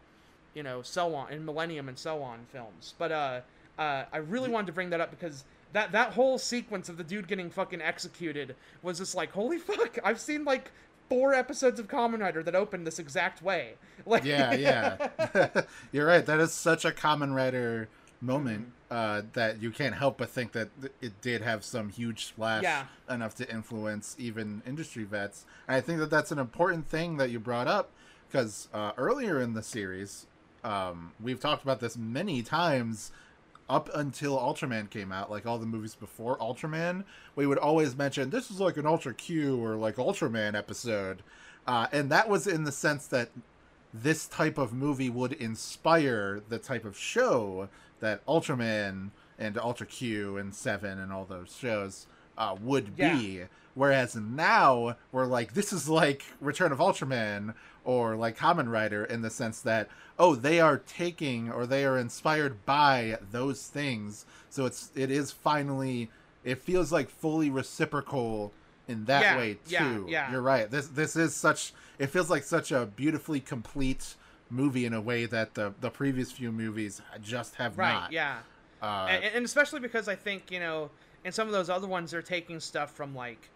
[0.54, 2.94] you know so on in Millennium and so on films.
[3.00, 3.40] But uh,
[3.80, 7.04] uh, I really wanted to bring that up because that that whole sequence of the
[7.04, 9.98] dude getting fucking executed was just like holy fuck!
[10.04, 10.70] I've seen like
[11.10, 13.74] four episodes of Kamen Rider that open this exact way.
[14.06, 15.64] Like yeah, yeah.
[15.92, 16.24] You're right.
[16.24, 17.90] That is such a Kamen Rider
[18.22, 20.70] moment uh, that you can't help but think that
[21.02, 22.86] it did have some huge splash Yeah.
[23.10, 25.46] enough to influence even industry vets.
[25.68, 27.92] And I think that that's an important thing that you brought up
[28.30, 30.26] because uh, earlier in the series,
[30.64, 33.12] um, we've talked about this many times.
[33.70, 37.04] Up until Ultraman came out, like all the movies before Ultraman,
[37.36, 41.22] we would always mention this is like an Ultra Q or like Ultraman episode,
[41.68, 43.30] uh, and that was in the sense that
[43.94, 47.68] this type of movie would inspire the type of show
[48.00, 52.08] that Ultraman and Ultra Q and Seven and all those shows
[52.38, 53.44] uh, would be.
[53.74, 57.54] Whereas now we're like, this is like Return of Ultraman
[57.86, 59.88] or like Kamen Rider in the sense that
[60.20, 64.26] oh, they are taking or they are inspired by those things.
[64.50, 66.10] So it's it is finally
[66.44, 68.52] it feels like fully reciprocal
[68.88, 70.06] in that Yeah, way yeah, too.
[70.10, 70.32] yeah.
[70.32, 70.70] You're right.
[70.72, 74.16] This this is such it feels like such a beautifully complete
[74.50, 78.12] movie in a way that the the previous few movies just have right, not.
[78.12, 78.40] yeah.
[78.82, 80.90] Uh, and, and especially because I think you know
[81.24, 83.50] in some of those other ones they're taking stuff from like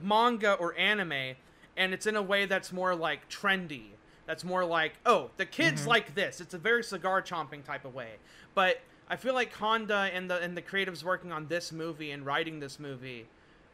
[0.00, 1.34] manga or anime,
[1.76, 3.86] and it's in a way that's more like trendy.
[4.26, 6.40] That's more like oh the kids like this.
[6.40, 8.12] It's a very cigar chomping type of way.
[8.54, 12.24] But I feel like Honda and the and the creatives working on this movie and
[12.24, 13.26] writing this movie.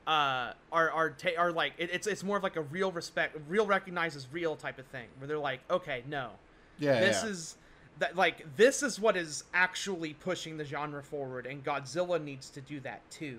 [0.08, 3.36] Uh, are are ta- are like it, it's it's more of like a real respect,
[3.46, 6.30] real recognizes real type of thing where they're like, okay, no,
[6.78, 7.28] yeah, this yeah.
[7.30, 7.56] is
[7.98, 12.60] that like this is what is actually pushing the genre forward and godzilla needs to
[12.62, 13.38] do that too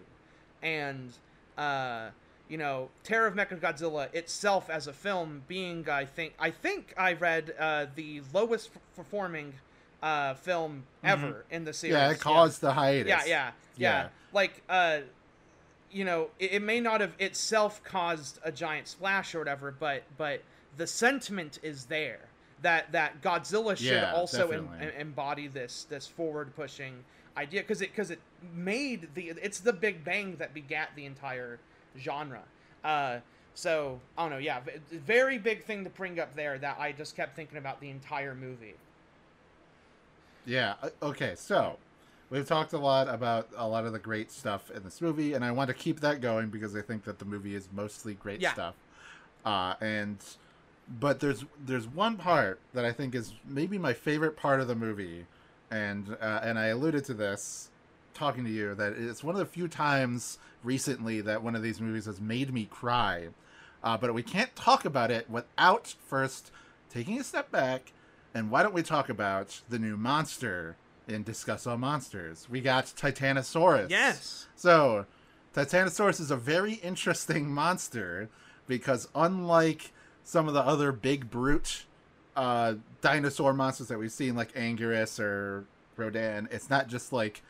[0.62, 1.14] and
[1.58, 2.10] uh
[2.50, 7.14] you know terror of mechagodzilla itself as a film being i think i think i
[7.14, 9.54] read uh the lowest f- performing
[10.04, 12.10] uh film ever in the series Mm-hmm.
[12.10, 13.08] yeah, it caused the hiatus.
[13.10, 14.08] yeah, yeah, yeah, Yeah.
[14.34, 15.00] Like, uh,
[15.92, 20.04] you know, it, it may not have itself caused a giant splash or whatever, but
[20.18, 20.44] but
[20.78, 22.20] the sentiment is there
[22.62, 27.04] that that Godzilla should Yeah, also em- em- embody this this forward pushing
[27.38, 28.20] idea because it because it
[28.54, 31.60] made the it's the Big Bang that begat the entire
[31.98, 32.44] genre.
[32.84, 33.20] Uh,
[33.56, 34.38] so I don't know.
[34.38, 34.62] Yeah,
[34.92, 38.36] very big thing to bring up there that I just kept thinking about the entire
[38.36, 38.76] movie.
[40.46, 40.76] Yeah.
[40.82, 41.34] uh, Okay.
[41.36, 41.78] So
[42.30, 45.44] we've talked a lot about a lot of the great stuff in this movie, and
[45.44, 48.42] I want to keep that going because I think that the movie is mostly great
[48.42, 48.54] Yeah.
[48.54, 48.76] stuff.
[49.46, 50.18] Uh, and
[51.00, 54.76] but there's there's one part that I think is maybe my favorite part of the
[54.76, 55.26] movie,
[55.72, 57.70] and uh, and I alluded to this
[58.14, 61.80] talking to you that it's one of the few times recently that one of these
[61.80, 63.28] movies has made me cry.
[63.82, 66.52] Uh, but we can't talk about it without first
[66.90, 67.94] taking a step back.
[68.34, 70.76] And why don't we talk about the new monster
[71.10, 72.48] in Discuss All Monsters?
[72.50, 73.90] We got Titanosaurus.
[73.90, 74.48] Yes.
[74.56, 75.06] So,
[75.56, 78.30] Titanosaurus is a very interesting monster
[78.68, 79.92] because, unlike
[80.24, 81.86] some of the other big brute
[82.36, 85.66] uh, dinosaur monsters that we've seen, like Anguirus or
[85.98, 87.42] Rodan, it's not just like.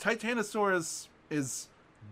[0.00, 1.68] Titanosaurus is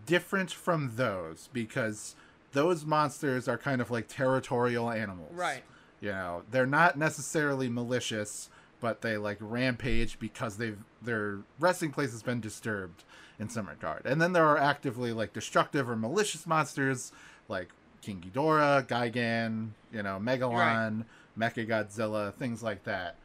[0.06, 2.14] different from those because
[2.52, 5.34] those monsters are kind of like territorial animals.
[5.34, 5.62] Right.
[6.00, 8.50] You know, they're not necessarily malicious,
[8.80, 13.04] but they like rampage because they've their resting place has been disturbed
[13.38, 14.02] in some regard.
[14.04, 17.12] And then there are actively like destructive or malicious monsters
[17.48, 17.70] like
[18.02, 21.04] King Ghidorah, Gigan, you know, Megalon,
[21.38, 23.16] Mechagodzilla, things like that.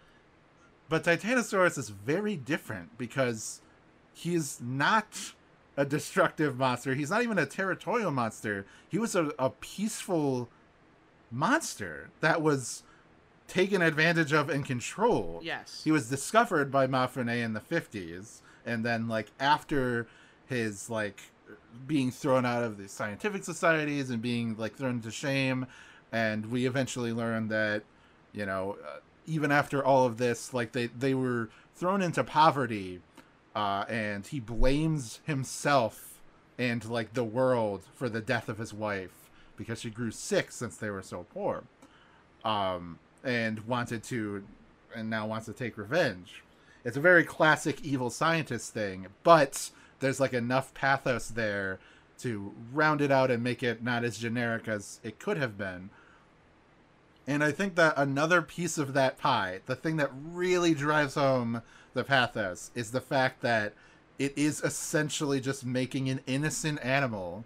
[0.89, 3.62] But Titanosaurus is very different because
[4.14, 5.34] he's not
[5.76, 6.93] a destructive monster.
[6.93, 8.66] He's not even a territorial monster.
[8.88, 10.49] He was a, a peaceful
[11.32, 12.84] monster that was
[13.48, 15.44] taken advantage of and controlled.
[15.44, 15.82] Yes.
[15.84, 20.08] He was discovered by Mafune in the 50s and then like after
[20.48, 21.22] his like
[21.88, 25.66] being thrown out of the scientific societies and being like thrown to shame
[26.12, 27.84] and we eventually learned that
[28.32, 33.02] you know uh, even after all of this like they they were thrown into poverty
[33.56, 36.22] uh and he blames himself
[36.58, 40.78] and like the world for the death of his wife because she grew sick since
[40.78, 41.64] they were so poor
[42.46, 44.43] um and wanted to
[44.95, 46.43] and now wants to take revenge.
[46.86, 49.69] It's a very classic evil scientist thing but
[49.99, 51.80] there's like enough pathos there
[52.19, 55.89] to round it out and make it not as generic as it could have been.
[57.26, 61.61] And i think that another piece of that pie the thing that really drives home
[61.93, 63.74] the pathos is the fact that
[64.19, 67.45] it is essentially just making an innocent animal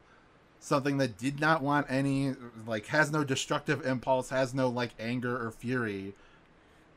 [0.68, 2.34] something that did not want any
[2.66, 6.14] like has no destructive impulse has no like anger or fury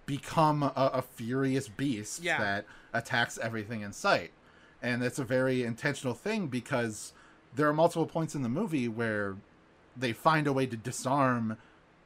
[0.07, 2.39] become a, a furious beast Yeah.
[2.39, 4.33] that attacks everything in sight
[4.83, 7.13] and it's a very intentional thing because
[7.55, 9.37] there are multiple points in the movie where
[9.97, 11.57] they find a way to disarm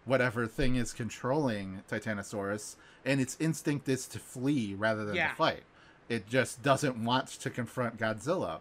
[0.05, 5.29] whatever thing is controlling Titanosaurus, and its instinct is to flee rather than Yeah.
[5.31, 5.63] to fight.
[6.11, 8.61] It just doesn't want to confront Godzilla,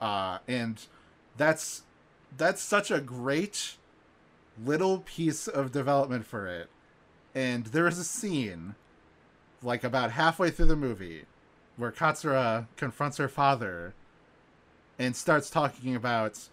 [0.00, 0.84] uh, and
[1.38, 1.82] that's
[2.36, 3.76] that's such a great
[4.64, 6.68] little piece of development for it.
[7.34, 8.74] And there is a scene,
[9.62, 11.24] like about halfway through the movie,
[11.76, 13.94] where Katsura confronts her father
[14.98, 16.48] and starts talking about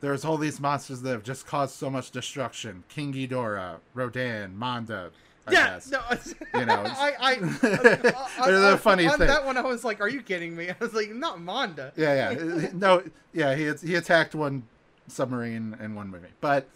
[0.00, 2.84] there's all these monsters that have just caused so much destruction.
[2.88, 5.10] King Ghidorah, Rodan, Manda.
[5.46, 5.90] I yeah, guess.
[5.90, 6.00] no,
[6.60, 7.32] You know, I, I,
[8.48, 9.26] a on- funny on thing.
[9.26, 12.30] that one, I was like, "Are you kidding me?" I was like, "Not Manda." Yeah,
[12.30, 12.68] yeah.
[12.72, 13.02] no,
[13.32, 14.62] yeah, he he attacked one
[15.06, 16.28] submarine in one movie.
[16.40, 16.68] But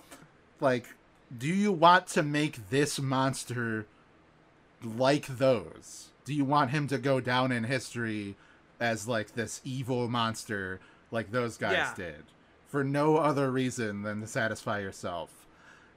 [0.61, 0.87] like
[1.37, 3.87] do you want to make this monster
[4.83, 6.09] like those?
[6.25, 8.37] Do you want him to go down in history
[8.81, 11.95] as like this evil monster like those guys Yeah.
[11.97, 12.25] did
[12.69, 15.31] for no other reason than to satisfy yourself?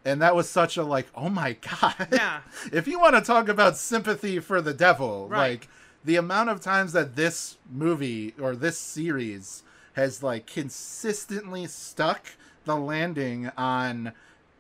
[0.04, 2.08] And that was such a like, oh my god.
[2.12, 2.42] Yeah.
[2.72, 5.52] if you want to talk about sympathy for the devil, Right.
[5.52, 5.68] like
[6.04, 9.62] the amount of times that this movie or this series
[9.94, 12.28] has like consistently stuck
[12.66, 14.12] the landing on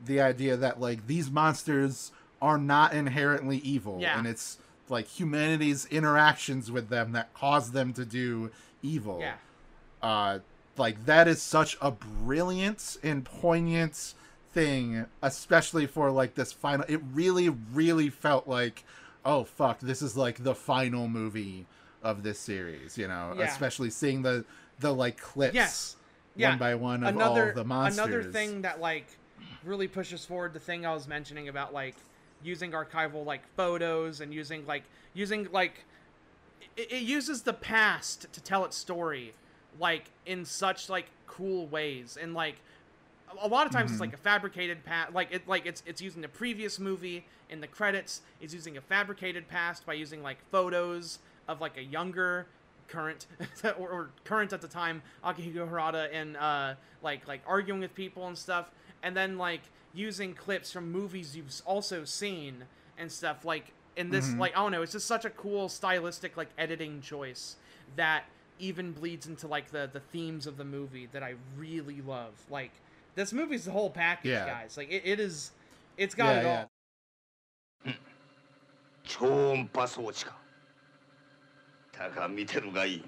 [0.04, 2.12] the idea that like these monsters
[2.42, 4.18] are not inherently evil Yeah.
[4.18, 4.58] and it's
[4.90, 8.50] like humanity's interactions with them that cause them to do
[8.82, 9.36] evil Yeah.
[10.02, 10.40] uh
[10.78, 14.14] like that is such a brilliant and poignant
[14.54, 18.84] thing especially for like this final it really really felt like
[19.24, 21.66] oh fuck this is like the final movie
[22.04, 23.46] of this series you know Yeah.
[23.46, 24.44] especially seeing the
[24.82, 25.96] the like clips Yes.
[26.36, 26.50] Yeah.
[26.50, 29.08] one by one of another all the monsters another thing that like
[29.64, 31.96] really pushes forward the thing I was mentioning about like
[32.44, 35.86] using archival like photos and using like using like
[36.78, 39.34] it, it uses the past to tell its story
[39.80, 42.56] like in such like cool ways and like
[43.42, 44.02] a- lot of times it's Mhm.
[44.02, 47.68] like a fabricated past like it like it's it's using the previous movie in the
[47.68, 52.48] credits it's using a fabricated past by using like photos of like a younger
[52.92, 53.26] current
[53.64, 58.28] or, or, current at the time Akihiko Hirata and uh, like like arguing with people
[58.28, 58.72] and stuff,
[59.02, 59.62] and then like
[59.94, 62.64] using clips from movies you've also seen
[62.98, 64.40] and stuff like in this mm-hmm.
[64.40, 67.56] like I don't know, it's just such a cool stylistic like editing choice
[67.96, 68.26] that
[68.60, 72.34] even bleeds into like the the themes of the movie that I really love.
[72.50, 72.72] Like
[73.16, 74.46] this movie's the whole package, yeah.
[74.46, 74.78] guys.
[74.78, 75.52] Like it, it is,
[75.98, 76.72] it's got yeah, it all.
[77.86, 77.92] Hmm.
[81.92, 83.04] たか見てるがいい。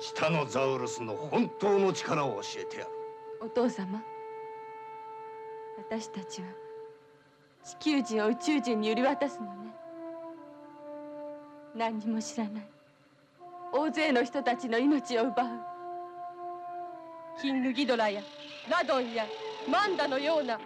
[0.00, 2.90] チタノザウルスの本当の力を教えてやる。
[3.40, 4.02] お父様
[5.76, 6.48] 私たちは
[7.64, 9.74] 地球人を宇宙人に売り渡すのね。
[11.74, 12.66] 何にも知らない。
[13.72, 15.46] 大勢の人たちの命を奪う。
[17.40, 18.22] キングギドラや
[18.70, 19.26] ラドンや
[19.68, 20.60] マンダのような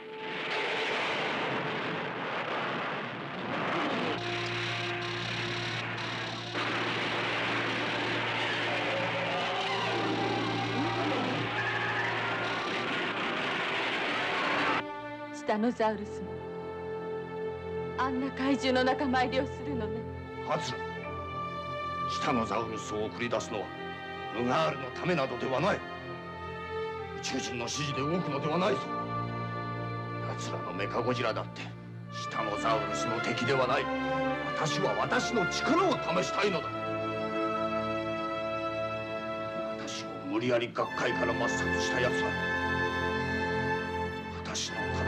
[15.49, 16.29] タノザウルスも。
[17.97, 19.99] あんな怪獣の仲間入りをするのね。
[20.47, 20.79] ハツラ
[22.13, 23.67] チタノザウルスを送り出すのは
[24.39, 25.77] ムガールのためなどではない。
[25.77, 25.81] 宇
[27.23, 28.81] 宙人の指示で動くのではないぞ。
[30.29, 33.85] 奴らのメカゴジラだってチタノザウルスの敵ではない。
[34.55, 36.69] 私は私の力を試したいのだ。
[39.79, 42.68] 私を無理やり学会から抹殺した奴は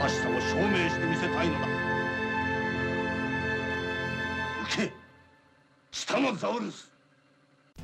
[0.00, 1.66] 正しさを証明してみせたいのだ
[4.62, 4.92] 受け
[5.90, 6.90] チタノザウルス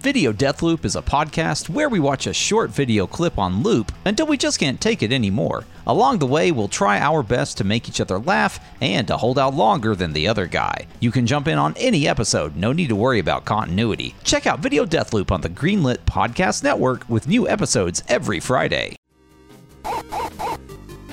[0.01, 4.27] Video Deathloop is a podcast where we watch a short video clip on loop until
[4.27, 5.63] we just can't take it anymore.
[5.87, 9.39] Along the way, we'll try our best to make each other laugh and to hold
[9.39, 10.89] out longer than the other guy.
[10.99, 14.17] You can jump in on any episode, no need to worry about continuity.
[14.25, 18.97] Check out Video Deathloop on the Greenlit Podcast Network with new episodes every Friday.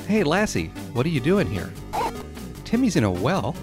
[0.07, 1.73] Hey, Lassie, what are you doing here?
[2.67, 3.55] Timmy's in a well.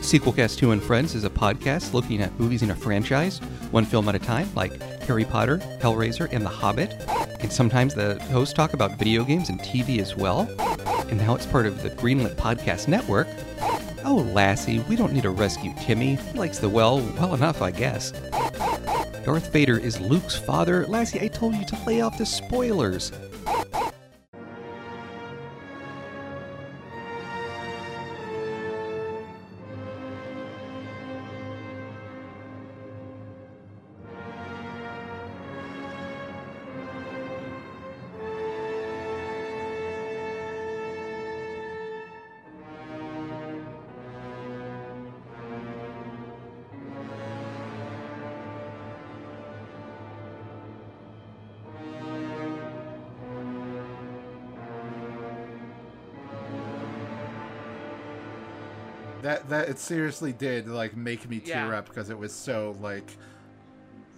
[0.00, 3.38] Sequelcast 2 and Friends is a podcast looking at movies in a franchise,
[3.70, 6.94] one film at a time, like Harry Potter, Hellraiser, and The Hobbit.
[7.40, 10.48] And sometimes the hosts talk about video games and TV as well.
[11.10, 13.28] And now it's part of the Greenlit Podcast Network.
[14.06, 16.14] Oh, Lassie, we don't need to rescue Timmy.
[16.14, 18.12] He likes the well well enough, I guess.
[19.24, 20.86] Darth Vader is Luke's father.
[20.86, 23.12] Lassie, I told you to lay off the spoilers.
[59.52, 61.78] That it seriously did like make me tear Yeah.
[61.78, 63.10] up because it was so like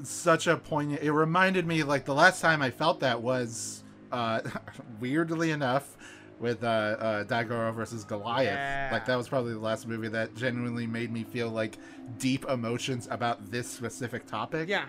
[0.02, 1.02] such a poignant.
[1.02, 3.82] It reminded me like the last time I felt that was
[4.12, 4.40] uh
[5.00, 5.96] weirdly enough
[6.40, 8.54] with uh, uh Daigoro versus Goliath.
[8.54, 8.90] Yeah.
[8.92, 11.78] Like that was probably the last movie that genuinely made me feel like
[12.18, 14.68] deep emotions about this specific topic.
[14.68, 14.84] Yeah,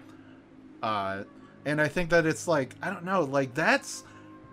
[0.84, 1.24] uh
[1.66, 4.04] and i think that it's like i don't know like that's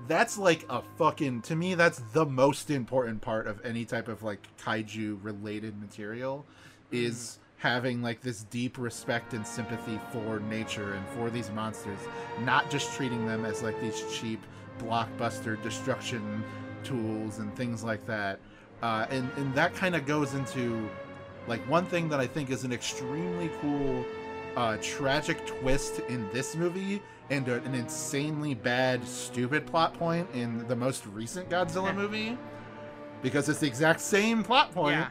[0.08, 4.22] that's like a fucking to me that's the most important part of any type of
[4.22, 6.44] like kaiju related material
[6.90, 11.98] is having like this deep respect and sympathy for nature and for these monsters
[12.40, 14.42] not just treating them as like these cheap
[14.78, 16.42] blockbuster destruction
[16.82, 18.40] tools and things like that
[18.82, 20.88] uh, and and that kind of goes into
[21.46, 24.04] like one thing that i think is an extremely cool
[24.56, 30.66] uh, tragic twist in this movie and a, an insanely bad, stupid plot point in
[30.68, 32.36] the most recent Godzilla movie.
[33.22, 35.08] Because it's the exact same plot point Yeah.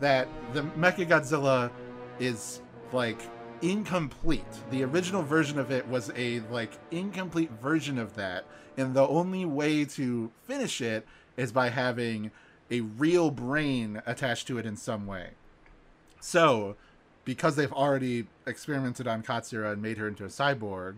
[0.00, 1.70] that the Mecha Godzilla
[2.18, 2.60] is
[2.92, 3.20] like
[3.62, 4.44] incomplete.
[4.70, 8.44] The original version of it was a like incomplete version of that,
[8.76, 12.30] and the only way to finish it is by having
[12.70, 15.30] a real brain attached to it in some way.
[16.20, 16.76] So,
[17.24, 20.96] because they've already experimented on Katsura and made her into a cyborg,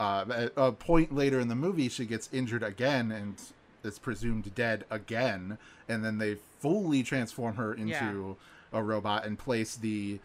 [0.00, 3.40] uh, at a point later in the movie, she gets injured again and
[3.84, 8.36] is presumed dead again, and then they fully transform her into
[8.72, 10.18] a robot and place the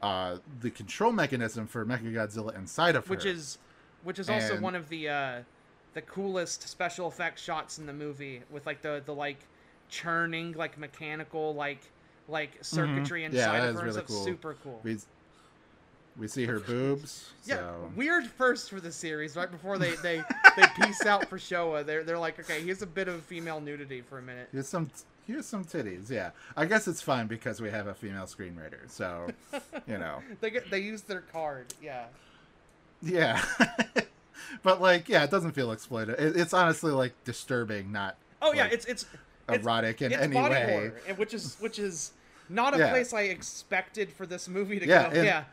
[0.00, 3.10] uh, the control mechanism for Mechagodzilla inside of her.
[3.14, 3.58] which is
[4.04, 5.42] which is also And- one of the uh,
[5.92, 9.40] the coolest special effects shots in the movie with like the the like
[9.90, 11.90] churning like mechanical like
[12.30, 13.34] like circuitry Mm-hmm.
[13.36, 13.86] Yeah, inside that of is her.
[13.88, 14.24] really cool.
[14.24, 14.80] super cool.
[14.84, 15.06] It's-
[16.18, 17.30] We see her boobs.
[17.44, 17.90] Yeah, so.
[17.96, 19.36] weird first for the series.
[19.36, 20.22] Right before they they
[20.56, 24.00] they peace out for Showa, they're they're like, okay, here's a bit of female nudity
[24.02, 24.48] for a minute.
[24.52, 24.90] Here's some
[25.26, 26.10] here's some titties.
[26.10, 28.88] Yeah, I guess it's fine because we have a female screenwriter.
[28.88, 29.28] So,
[29.86, 31.66] you know, They get they use their card.
[31.82, 32.06] Yeah.
[33.02, 33.42] yeah.
[34.62, 36.20] but like, yeah, it doesn't feel exploitative.
[36.20, 39.02] It, it's honestly like disturbing, not Oh yeah, like, it's it's
[39.48, 40.66] it's- erotic in it's any body way.
[40.70, 42.12] horror, and which is which is
[42.50, 42.90] not a Yeah.
[42.90, 45.16] place I expected for this movie to Yeah, go.
[45.16, 45.44] and- yeah.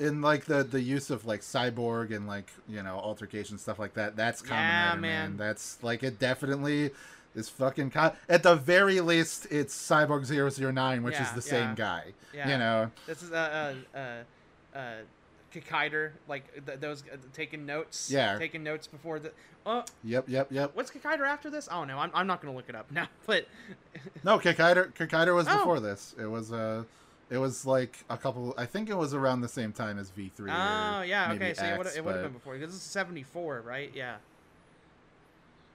[0.00, 3.94] in like the the use of like cyborg and like you know altercation stuff like
[3.94, 5.00] that that's common Yeah, man.
[5.00, 5.36] man.
[5.36, 6.92] that's like it definitely
[7.34, 11.66] is fucking con- at the very least it's cyborg 009 which is the yeah.
[11.66, 12.48] same guy Yeah.
[12.48, 14.92] you know This is uh uh uh, uh
[15.54, 18.10] Kikaider, like th- those uh, taking notes.
[18.10, 18.38] Yeah.
[18.38, 19.32] Taking notes before the.
[19.66, 21.68] Oh, yep yep yep what's Kikaider after this?
[21.70, 23.08] Oh no, I'm, I'm not gonna look it up now.
[23.26, 23.46] But
[24.24, 25.58] no Kikaider Kikaider was Oh.
[25.58, 26.84] before this it was uh
[27.28, 30.30] it was like a couple i think it was around the same time as v3
[30.48, 31.52] oh yeah, okay.
[31.52, 33.90] So it would it would have been before because this is 74, right?
[33.94, 34.16] Yeah.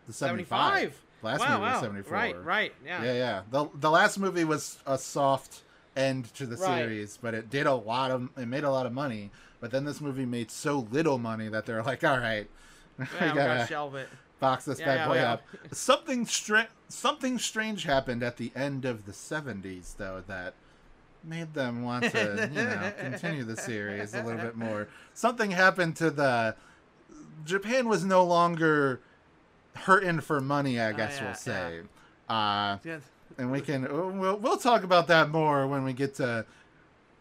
[0.08, 1.72] the 75 last wow, movie wow.
[1.74, 2.74] was 74 Right, right.
[2.86, 3.04] Yeah.
[3.04, 5.62] yeah yeah the, the last movie was a soft
[5.96, 6.80] end to the Right.
[6.80, 9.30] series but it did a lot of it made a lot of money
[9.64, 12.50] but then this movie made so little money that they're like all right
[13.00, 14.10] Yeah, we gotta gotta shelve it.
[14.42, 15.42] box this Yeah, bad yeah, boy up.
[15.72, 20.54] Something str- something strange happened at the end of the 70s though that
[21.24, 24.90] made them want to you know continue the series a little bit more.
[25.14, 26.56] Something happened to the
[27.46, 29.00] japan was no longer
[29.76, 31.80] hurting for money i guess Oh, yeah, we'll say
[32.30, 33.00] uh Yeah.
[33.38, 33.82] and we can
[34.20, 36.46] we'll, we'll talk about that more when we get to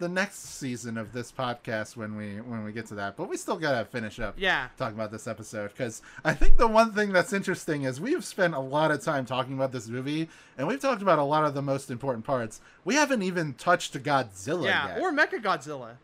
[0.02, 3.36] the next season of this podcast when we when we get to that but we
[3.36, 4.66] still gotta finish up Yeah.
[4.76, 8.54] talking about this episode because i think the one thing that's interesting is we've spent
[8.54, 10.28] a lot of time talking about this movie
[10.58, 13.94] and we've talked about a lot of the most important parts we haven't even touched
[14.02, 14.88] godzilla Yeah.
[14.88, 15.96] yet Or Mecha Godzilla.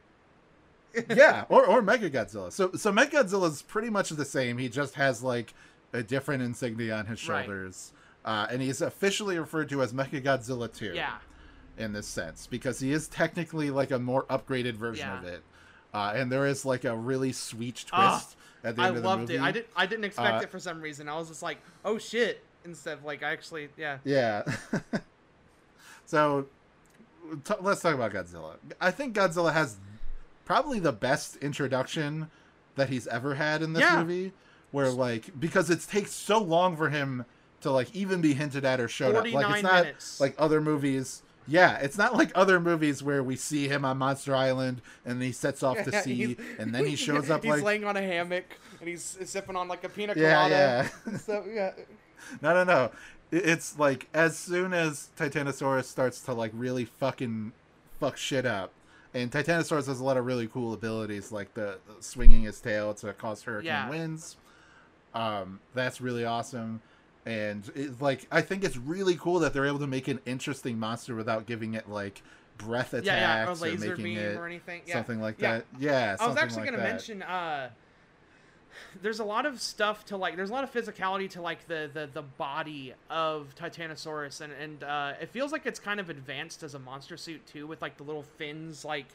[1.11, 2.51] yeah, or or Mega Godzilla.
[2.51, 4.57] So so Mega is pretty much the same.
[4.59, 5.53] He just has like
[5.93, 7.45] a different insignia on his Right.
[7.45, 7.93] shoulders,
[8.25, 10.93] uh, and he's officially referred to as Mecha Godzilla Two.
[10.95, 11.19] Yeah.
[11.79, 15.19] In this sense because he is technically like a more upgraded version Yeah.
[15.19, 15.43] of it,
[15.95, 18.29] uh, and there is like a really sweet twist Ah,
[18.65, 19.35] at the I end of the loved movie.
[19.37, 19.41] it.
[19.43, 21.09] I didn't I didn't expect Uh, it for some reason.
[21.09, 23.99] I was just like, oh shit, instead of like I actually, yeah.
[24.05, 24.43] Yeah.
[26.07, 26.47] so
[27.45, 28.57] t- let's talk about Godzilla.
[28.81, 29.77] I think Godzilla has
[30.45, 32.31] probably the best introduction
[32.77, 33.99] that he's ever had in this Yeah.
[34.03, 34.33] movie
[34.71, 37.25] where like because it takes so long for him
[37.61, 39.25] to like even be hinted at or showed up.
[39.25, 40.21] Like it's not minutes.
[40.21, 41.23] like other movies.
[41.49, 45.33] Yeah, it's not like other movies where we see him on Monster Island and he
[45.33, 47.45] sets off to sea and then he shows up like.
[47.45, 48.45] he's like laying on a hammock
[48.81, 50.91] and he's sipping on like a pina Yeah, colada.
[51.11, 51.17] yeah.
[51.19, 51.73] so yeah.
[52.43, 52.91] No, no, no.
[53.31, 57.53] It's like as soon as Titanosaurus starts to like really fucking
[58.01, 58.73] fuck shit up,
[59.15, 62.93] and Titanosaurus has a lot of really cool abilities, like the, the swinging his tail
[62.95, 63.89] to cause hurricane Yeah.
[63.91, 64.37] winds.
[65.15, 66.81] Um, that's really awesome,
[67.29, 70.79] and it, like I think it's really cool that they're able to make an interesting
[70.79, 72.23] monster without giving it like
[72.57, 74.83] breath attacks Yeah, yeah, or or, laser making beam it or anything.
[74.87, 74.95] Yeah.
[74.95, 75.65] something like that.
[75.79, 76.89] Yeah, I was actually like gonna that.
[76.91, 77.71] mention uh
[79.03, 81.91] there's a lot of stuff to like there's a lot of physicality to like the
[81.93, 86.63] the, the body of Titanosaurus and and uh it feels like it's kind of advanced
[86.63, 89.07] as a monster suit too with like the little fins like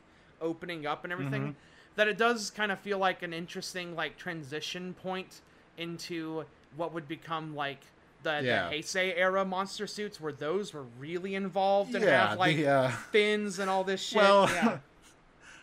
[0.42, 1.52] opening up and everything Mm-hmm.
[1.96, 5.42] that it does kind of feel like an interesting like transition point
[5.78, 6.44] into
[6.76, 7.82] what would become like
[8.24, 8.70] the, Yeah.
[8.70, 12.68] the Heisei era monster suits where those were really involved and Yeah, have like the,
[12.68, 14.18] uh, fins and all this shit.
[14.18, 14.78] Well, yeah.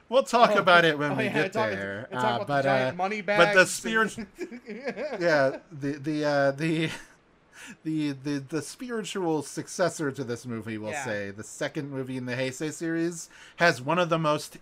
[0.08, 2.08] We'll talk Oh, about it when oh, we yeah, get talk- there.
[2.12, 4.16] talk Uh, about the but giant uh, money but the bags and- spirit,
[5.20, 6.90] yeah, the the uh, the
[7.84, 12.34] the the the spiritual successor to this movie, we'll say, the second movie in the
[12.34, 14.58] Heisei series, has one of the most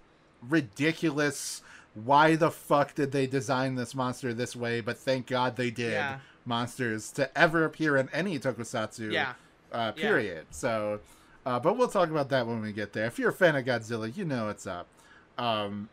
[0.46, 1.62] ridiculous.
[1.94, 4.80] Why the fuck did they design this monster this way?
[4.80, 5.92] But thank God they did.
[5.92, 6.18] Yeah.
[6.48, 9.34] Monsters to ever appear in any tokusatsu Yeah.
[9.70, 10.02] uh, Yeah.
[10.02, 10.46] period.
[10.50, 11.00] So,
[11.46, 13.04] uh, but we'll talk about that when we get there.
[13.04, 14.86] If you're a fan of Godzilla, you know what's up.
[15.36, 15.88] Um,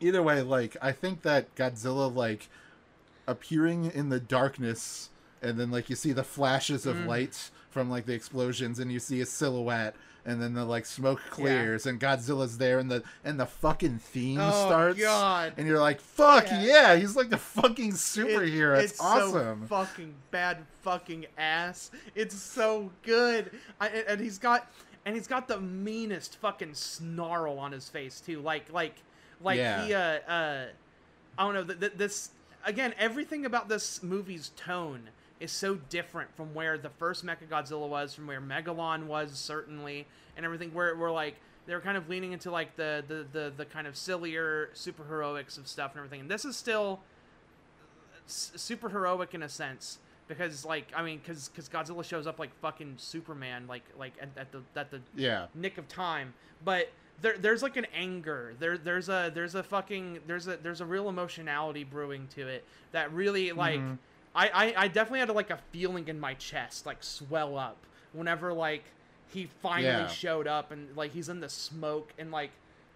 [0.00, 2.48] either way, like I think that Godzilla, like
[3.26, 5.10] appearing in the darkness,
[5.42, 6.90] and then like you see the flashes Mm.
[6.90, 10.86] of light from like the explosions, and you see a silhouette, and then the like
[10.86, 15.54] smoke clears, and Godzilla's there, and the and the fucking theme Oh, starts, God.
[15.56, 16.62] and you're like, fuck Yeah.
[16.62, 18.78] yeah, he's like a fucking It- superhero.
[18.78, 19.62] it's, awesome.
[19.62, 21.90] So fucking bad fucking ass.
[22.14, 23.50] It's so good.
[23.80, 24.70] I, and- and he's got
[25.04, 28.40] and he's got the meanest fucking snarl on his face too.
[28.40, 28.94] Like like
[29.40, 29.84] like Yeah.
[29.84, 30.66] he uh uh
[31.38, 32.30] I don't know th- th- this
[32.64, 35.08] again everything about this movie's tone
[35.42, 40.46] is so different from where the first Mechagodzilla was, from where Megalon was certainly, and
[40.46, 40.72] everything.
[40.72, 41.36] Where we're like
[41.66, 45.58] they were kind of leaning into like the the the, the kind of sillier superheroics
[45.58, 46.20] of stuff and everything.
[46.20, 47.00] And this is still
[48.26, 52.54] super heroic in a sense because like I mean because because Godzilla shows up like
[52.60, 55.46] fucking Superman like like at, at the at the Yeah.
[55.54, 56.32] nick of time
[56.64, 56.90] but
[57.20, 60.86] there there's like an anger there there's a there's a fucking there's a there's a
[60.86, 63.98] real emotionality brewing to it that really like Mhm.
[64.34, 67.76] I, I i definitely had like a feeling in my chest like swell up
[68.12, 68.84] whenever like
[69.32, 70.06] he finally Yeah.
[70.08, 72.50] showed up and like he's in the smoke and like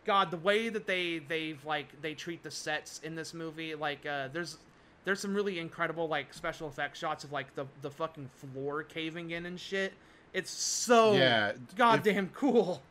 [0.04, 4.04] god the way that they they've like they treat the sets in this movie like
[4.06, 4.58] uh there's
[5.04, 9.30] there's some really incredible like special effects shots of like the the fucking floor caving
[9.32, 9.92] in and shit
[10.32, 12.82] it's so Yeah, goddamn cool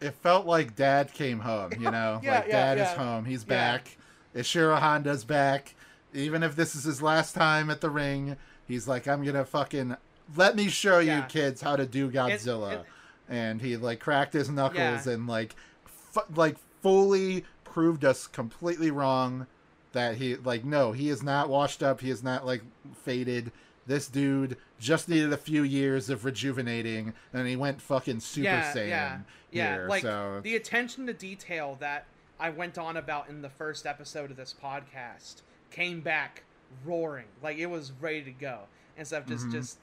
[0.00, 1.70] It felt like Dad came home.
[1.78, 3.24] You know, Yeah, like yeah, Dad is home.
[3.24, 3.96] He's back.
[4.34, 5.74] Ishiro Honda's back.
[6.14, 8.36] Even if this is his last time at the ring,
[8.68, 9.96] he's like, I'm gonna fucking
[10.36, 12.72] let me show you kids how to do Godzilla.
[12.80, 12.84] it-
[13.28, 15.12] and he like cracked his knuckles Yeah.
[15.14, 15.54] and like,
[15.84, 19.46] fu- like fully proved us completely wrong.
[19.92, 22.00] That he like no, he is not washed up.
[22.00, 22.62] He is not like
[23.04, 23.52] faded.
[23.86, 28.72] This dude just needed a few years of rejuvenating, and he went fucking Super yeah,
[28.72, 28.88] Saiyan.
[28.88, 29.18] yeah,
[29.50, 29.74] yeah.
[29.76, 32.06] here, like so the attention to detail that
[32.40, 35.42] I went on about in the first episode of this podcast
[35.72, 36.44] came back
[36.84, 38.60] roaring, like it was ready to go
[38.96, 39.26] and stuff.
[39.26, 39.52] just Mhm.
[39.52, 39.78] just.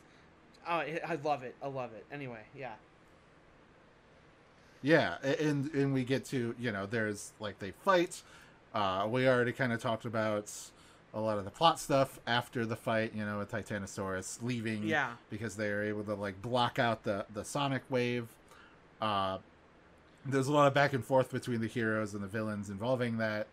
[0.68, 1.56] Oh, I love it.
[1.64, 2.06] I love it.
[2.12, 2.76] Anyway, yeah,
[4.82, 8.22] Yeah, and and we get to you know there's like they fight.
[8.74, 10.54] Uh, we already kind of talked about
[11.14, 13.14] a lot of the plot stuff after the fight.
[13.14, 14.84] You know, with Titanosaurus leaving.
[14.84, 15.14] Yeah.
[15.30, 18.28] Because they are able to like block out the the sonic wave.
[19.02, 19.40] Uh,
[20.26, 23.48] there's a lot of back and forth between the heroes and the villains involving that,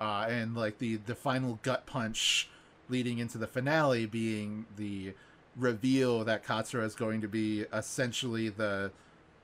[0.00, 2.48] uh, and like the the final gut punch
[2.88, 5.12] leading into the finale being the
[5.56, 8.90] reveal that Katsura is going to be essentially the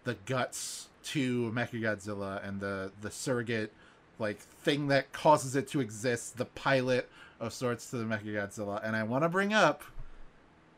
[0.05, 3.73] the guts to Mechagodzilla and the the surrogate
[4.19, 8.81] like thing that causes it to exist, the pilot of sorts to the Mechagodzilla.
[8.83, 9.83] And I want to bring up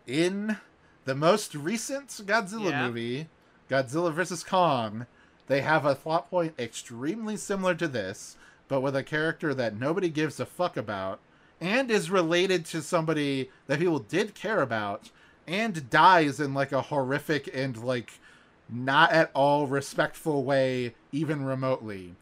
[0.07, 0.57] in
[1.05, 2.87] the most recent Godzilla Yeah.
[2.89, 3.29] movie,
[3.71, 5.07] Godzilla vs Kong,
[5.47, 8.37] they have a plot point extremely similar to this,
[8.69, 11.21] but with a character that nobody gives a fuck about
[11.61, 15.11] and is related to somebody that people did care about
[15.47, 18.21] and dies in like a horrific and like
[18.69, 22.15] not at all respectful way even remotely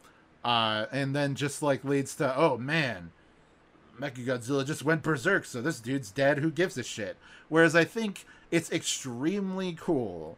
[0.45, 3.11] uh and then just like leads to oh man
[3.99, 6.39] Mechagodzilla just went berserk, so this dude's dead.
[6.39, 7.17] Who gives a shit?
[7.49, 10.37] Whereas I think it's extremely cool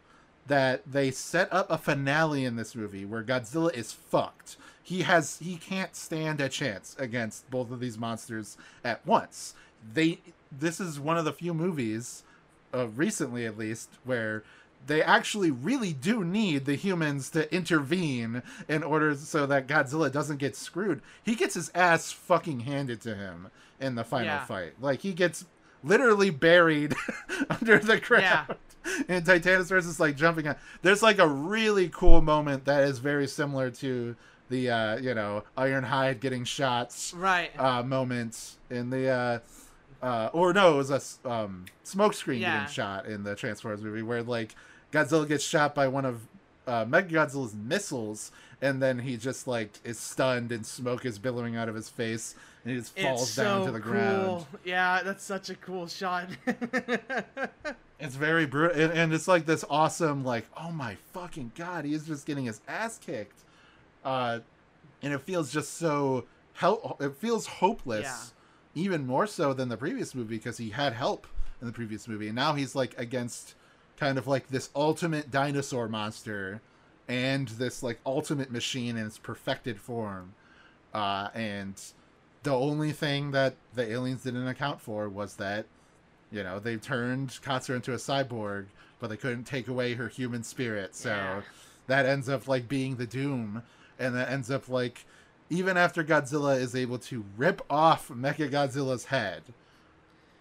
[0.49, 4.57] that they set up a finale in this movie where Godzilla is fucked.
[4.83, 9.53] He has he can't stand a chance against both of these monsters at once.
[9.93, 10.19] They
[10.51, 12.23] this is one of the few movies,
[12.73, 14.43] uh, recently at least, where
[14.87, 20.37] they actually really do need the humans to intervene in order so that Godzilla doesn't
[20.37, 21.01] get screwed.
[21.23, 24.45] He gets his ass fucking handed to him in the final Yeah.
[24.45, 24.73] fight.
[24.81, 25.45] Like he gets
[25.83, 26.95] literally buried
[27.49, 28.23] under the ground.
[28.23, 28.45] Yeah.
[29.07, 30.55] And Titanosaurus is like jumping on.
[30.81, 34.15] There's like a really cool moment that is very similar to
[34.49, 37.51] the uh, you know Ironhide getting shots right.
[37.59, 39.39] uh, moment in the uh,
[40.01, 42.59] uh, or no, it was a um, smoke screen Yeah.
[42.61, 44.55] getting shot in the Transformers movie where like
[44.91, 46.21] Godzilla gets shot by one of
[46.65, 51.69] uh, Mechagodzilla's missiles, and then he just like is stunned and smoke is billowing out
[51.69, 53.91] of his face, and he just falls it's down so to the cool.
[53.91, 54.45] ground.
[54.65, 56.29] Yeah, that's such a cool shot.
[58.01, 61.93] It's very brutal, and, and it's like this awesome, like, oh my fucking god, he
[61.93, 63.41] is just getting his ass kicked,
[64.05, 64.39] uh,
[65.01, 67.01] and it feels just so help.
[67.01, 68.03] It feels hopeless,
[68.73, 68.81] Yeah.
[68.83, 71.27] even more so than the previous movie because he had help
[71.59, 73.53] in the previous movie, and now he's like against
[73.97, 76.61] kind of like this ultimate dinosaur monster,
[77.09, 80.33] and this like ultimate machine in its perfected form,
[80.93, 81.81] uh, and
[82.43, 85.65] the only thing that the aliens didn't account for was that
[86.31, 88.67] you know, they turned Katsura into a cyborg,
[88.99, 90.93] but they couldn't take away her human spirit.
[90.93, 91.41] So Yeah.
[91.87, 93.63] that ends up like being the doom.
[93.97, 95.05] And that ends up like
[95.49, 99.41] even after Godzilla is able to rip off Mechagodzilla's head,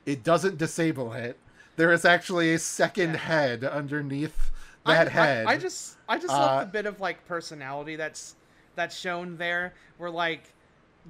[0.04, 1.38] it doesn't disable it.
[1.76, 3.20] There is actually a second Yeah.
[3.20, 4.50] head underneath
[4.88, 5.46] that I, head.
[5.46, 8.34] I, I just I just Uh, love the bit of like personality that's
[8.74, 10.52] that's shown there where like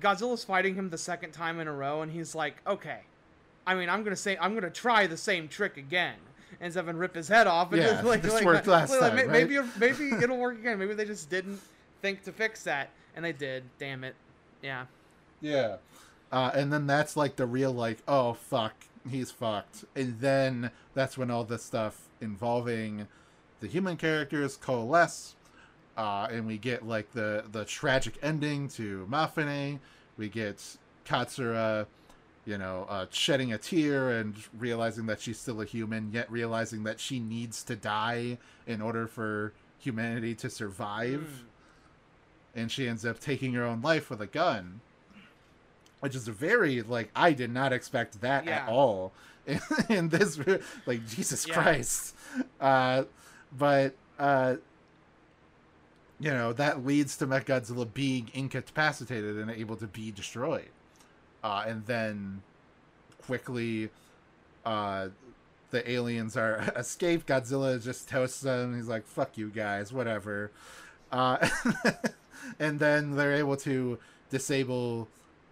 [0.01, 3.01] Godzilla's fighting him the second time in a row and he's like, okay.
[3.67, 6.15] I mean I'm gonna say I'm gonna try the same trick again.
[6.61, 8.91] And Zevin rip his head off and Yeah, just like, this like, worked like, last
[8.91, 9.31] like, time, may- right?
[9.33, 10.79] maybe it'll- maybe it'll work again.
[10.79, 11.61] Maybe they just didn't
[12.03, 12.91] think to fix that.
[13.15, 14.15] And they did, damn it.
[14.63, 14.87] Yeah.
[15.41, 15.77] Yeah.
[16.33, 18.75] Uh, and then that's like the real like, oh fuck,
[19.09, 19.85] he's fucked.
[19.95, 23.07] And then that's when all the stuff involving
[23.61, 25.35] the human characters coalesce.
[25.97, 29.79] uh, and we get like the the tragic ending to Mafune.
[30.17, 30.63] We get
[31.07, 31.87] Katsura,
[32.45, 36.85] you know, uh, shedding a tear and realizing that she's still a human, yet realizing
[36.85, 41.21] that she needs to die in order for humanity to survive.
[41.21, 41.45] Mm.
[42.61, 44.81] And she ends up taking her own life with a gun,
[46.01, 48.63] which is a very like I did not expect that Yeah.
[48.63, 49.13] at all.
[49.47, 50.39] In, in this,
[50.87, 51.55] like Jesus Yeah.
[51.55, 52.15] Christ,
[52.61, 53.05] uh,
[53.57, 54.57] but uh,
[56.21, 60.71] you know that leads to Mechagodzilla being incapacitated and able to be destroyed,
[61.43, 62.43] uh, and then
[63.23, 63.91] quickly,
[64.65, 65.09] uh,
[65.71, 67.27] the aliens are escape.
[67.27, 68.77] Godzilla just toasts them.
[68.77, 70.51] He's like, "Fuck you guys, whatever,"
[71.13, 71.49] uh,
[72.59, 73.99] and then they're able to
[74.31, 75.09] disable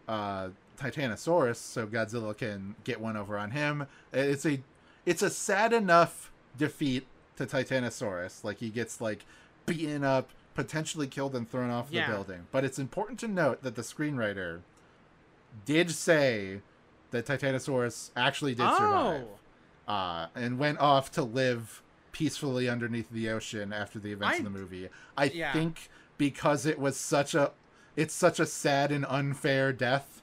[0.09, 3.87] uh, Titanosaurus so Godzilla can get one over on him.
[4.13, 4.61] It's a
[5.05, 7.07] it's a sad enough defeat
[7.37, 8.45] to Titanosaurus.
[8.45, 9.25] Like he gets like
[9.67, 12.07] beaten up, potentially killed and thrown off Yeah.
[12.07, 12.47] the building.
[12.51, 14.61] But it's important to note that the screenwriter
[15.65, 16.61] did say
[17.11, 19.25] that Titanosaurus actually did survive
[19.89, 19.93] Oh.
[19.93, 21.83] uh, and went off to live
[22.13, 24.89] peacefully underneath the ocean after the events I- of the movie.
[25.17, 25.53] I yeah.
[25.53, 27.53] think because it was such a
[27.95, 30.23] it's such a sad and unfair death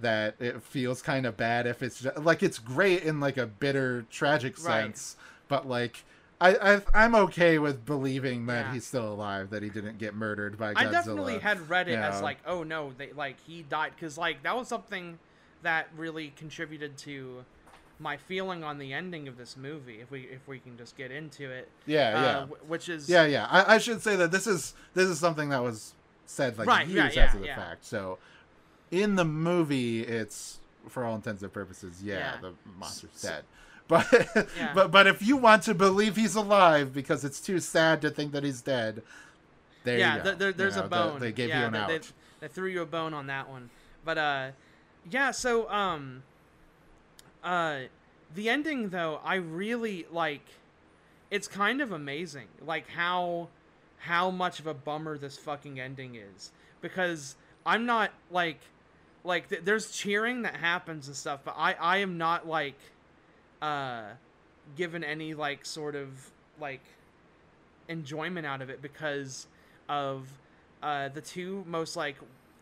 [0.00, 3.46] that it feels kind of bad if it's just, like it's great in like a
[3.46, 4.84] bitter tragic Right.
[4.84, 5.16] sense
[5.48, 6.04] but like
[6.40, 8.72] I, I I'm okay with believing that Yeah.
[8.74, 10.76] he's still alive that he didn't get murdered by Godzilla.
[10.88, 14.42] I definitely had read it as like, oh no, they like he died because like
[14.44, 15.18] that was something
[15.62, 17.44] that really contributed to
[18.00, 20.00] my feeling on the ending of this movie.
[20.00, 23.08] If we if we can just get into it, yeah uh, yeah wh- which is
[23.08, 23.46] Yeah, yeah.
[23.50, 25.94] I, I should say that this is this is something that was
[26.26, 27.56] said like Right, years yeah, after the yeah.
[27.56, 27.84] fact.
[27.84, 28.18] So
[28.92, 32.40] in the movie, it's for all intents and purposes, yeah, Yeah.
[32.40, 33.44] the monster's S- dead.
[33.88, 34.06] But
[34.56, 34.72] Yeah.
[34.74, 38.32] but but if you want to believe he's alive because it's too sad to think
[38.32, 39.02] that he's dead,
[39.84, 40.24] there yeah, you go.
[40.24, 41.20] there, there, You there's know, a bone.
[41.20, 41.88] They gave yeah, you an they, out.
[41.88, 42.00] They,
[42.40, 43.70] they threw you a bone on that one,
[44.04, 44.48] but uh,
[45.10, 45.30] yeah.
[45.30, 46.22] So um,
[47.42, 47.80] uh,
[48.34, 50.42] the ending though, I really like.
[51.30, 53.48] It's kind of amazing, like how
[53.98, 57.36] how much of a bummer this fucking ending is because
[57.66, 58.60] I'm not like
[59.24, 62.78] like th- there's cheering that happens and stuff, but I I am not like
[63.62, 64.02] uh
[64.76, 66.30] given any like sort of
[66.60, 66.82] like
[67.88, 69.46] enjoyment out of it because
[69.88, 70.28] of
[70.82, 72.16] uh, the two most like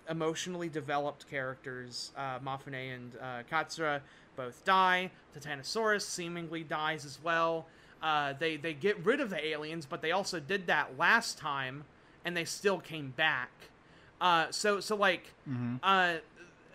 [0.08, 4.00] emotionally developed characters, uh, Mafune and uh, Katsura,
[4.36, 5.10] both die.
[5.36, 7.66] Titanosaurus seemingly dies as well.
[8.02, 11.84] Uh, they they get rid of the aliens, but they also did that last time,
[12.24, 13.50] and they still came back.
[14.20, 15.80] Uh, so so like Mhm.
[15.82, 16.18] uh,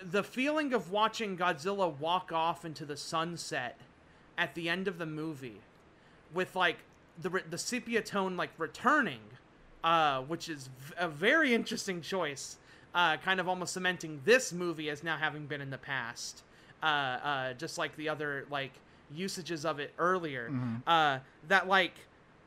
[0.03, 3.79] the feeling of watching Godzilla walk off into the sunset
[4.41, 5.61] at the end of the movie
[6.33, 6.77] with like
[7.21, 9.19] the the sepia tone like returning,
[9.83, 12.57] uh, which is v- a very interesting choice.
[12.93, 16.41] Uh, kind of almost cementing this movie as now having been in the past,
[16.83, 18.73] uh, uh, just like the other like
[19.13, 20.49] usages of it earlier.
[20.49, 20.81] Mhm.
[20.87, 21.93] Uh, that like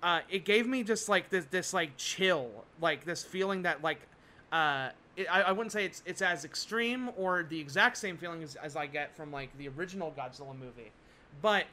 [0.03, 4.01] uh, it gave me just like this this like chill, like this feeling that like
[4.53, 8.42] uh, it, I, I wouldn't say it's it's as extreme or the exact same feeling
[8.42, 10.90] as, as I get from like the original Godzilla movie,
[11.40, 11.64] but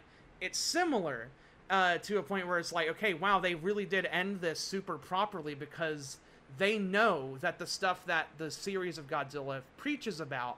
[0.41, 1.27] it's similar
[1.69, 4.97] uh, to a point where it's like, okay, wow, they really did end this super
[4.97, 6.17] properly because
[6.57, 10.57] they know that the stuff that the series of Godzilla preaches about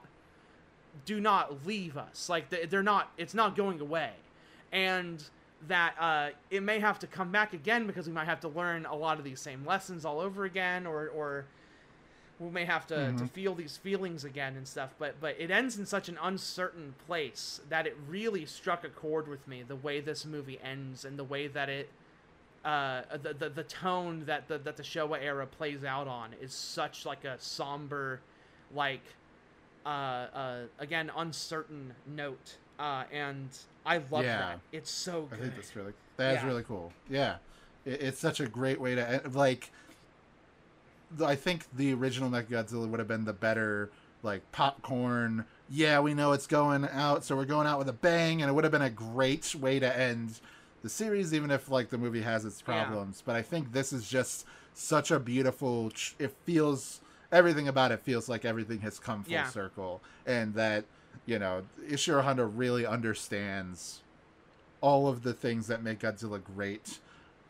[1.04, 2.28] do not leave us.
[2.28, 3.10] Like they- they're not.
[3.16, 4.10] It's not going away,
[4.72, 5.22] and
[5.68, 8.86] that uh, it may have to come back again because we might have to learn
[8.86, 11.46] a lot of these same lessons all over again, or or
[12.40, 13.30] we may have to, to Mhm.
[13.30, 14.90] feel these feelings again and stuff.
[14.98, 19.28] But but it ends in such an uncertain place that it really struck a chord
[19.28, 19.62] with me.
[19.62, 21.88] The way this movie ends and the way that it.
[22.64, 26.54] Uh, the, the the tone that the that the Showa era plays out on is
[26.54, 28.20] such like a somber,
[28.74, 29.02] like
[29.84, 33.50] uh, uh, again uncertain note, uh, and
[33.84, 34.38] I love Yeah.
[34.38, 34.60] that.
[34.72, 35.40] It's so I good.
[35.42, 36.46] think that's really that's Yeah.
[36.48, 36.92] really cool.
[37.10, 37.36] Yeah,
[37.84, 39.70] it, it's such a great way to end- like.
[41.22, 43.90] I think the original Mechagodzilla would have been the better
[44.22, 45.44] like popcorn.
[45.68, 48.54] Yeah, we know it's going out, so we're going out with a bang, and it
[48.54, 50.40] would have been a great way to end
[50.82, 52.84] the series, even if like the movie has its Yeah.
[52.84, 53.22] problems.
[53.24, 55.90] But I think this is just such a beautiful.
[56.18, 57.00] It feels
[57.32, 59.44] everything about it feels like everything has come full Yeah.
[59.48, 60.84] circle, and that
[61.26, 64.00] you know Ishiro Honda really understands
[64.80, 66.98] all of the things that make Godzilla great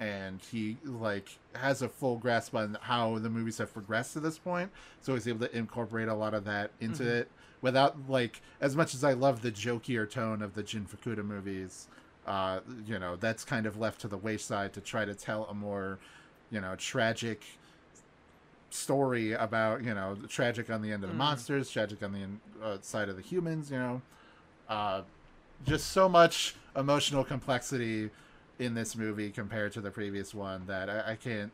[0.01, 4.39] and he like has a full grasp on how the movies have progressed to this
[4.39, 4.71] point
[5.01, 7.21] so he's able to incorporate a lot of that into Mhm.
[7.21, 7.31] it
[7.61, 11.87] without like as much as I love the jokier tone of the Jun Fukuda movies
[12.27, 15.55] uh you know that's kind of left to the wayside to try to tell a
[15.55, 15.99] more
[16.51, 17.43] you know tragic
[18.71, 21.19] story about you know tragic on the end of the Mhm.
[21.19, 23.71] monsters, tragic on the in- uh, side of the humans.
[23.71, 24.03] You know,
[24.69, 25.03] uh,
[25.65, 28.11] just so much emotional complexity
[28.59, 31.53] in this movie compared to the previous one that I, I can't,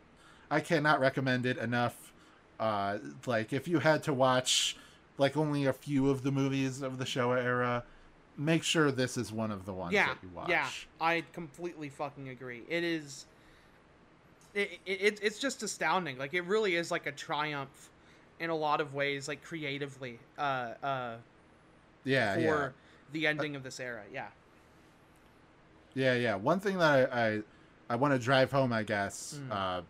[0.50, 2.12] I cannot recommend it enough.
[2.58, 4.76] Uh, like if you had to watch
[5.18, 7.84] like only a few of the movies of the Showa era,
[8.36, 10.48] make sure this is one of the ones yeah, that you watch.
[10.48, 10.68] yeah,
[11.00, 12.62] I completely fucking agree.
[12.68, 13.26] It is.
[14.52, 16.18] It, it it's just astounding.
[16.18, 17.90] Like it really is like a triumph,
[18.40, 20.18] in a lot of ways, like creatively.
[20.36, 21.16] Uh, uh,
[22.04, 22.68] yeah, for yeah.
[23.12, 24.02] the ending of this era.
[24.12, 24.28] Yeah.
[25.94, 26.34] Yeah, yeah.
[26.36, 27.42] One thing that I I,
[27.90, 29.50] I want to drive home, I guess, Mm.
[29.52, 29.82] uh,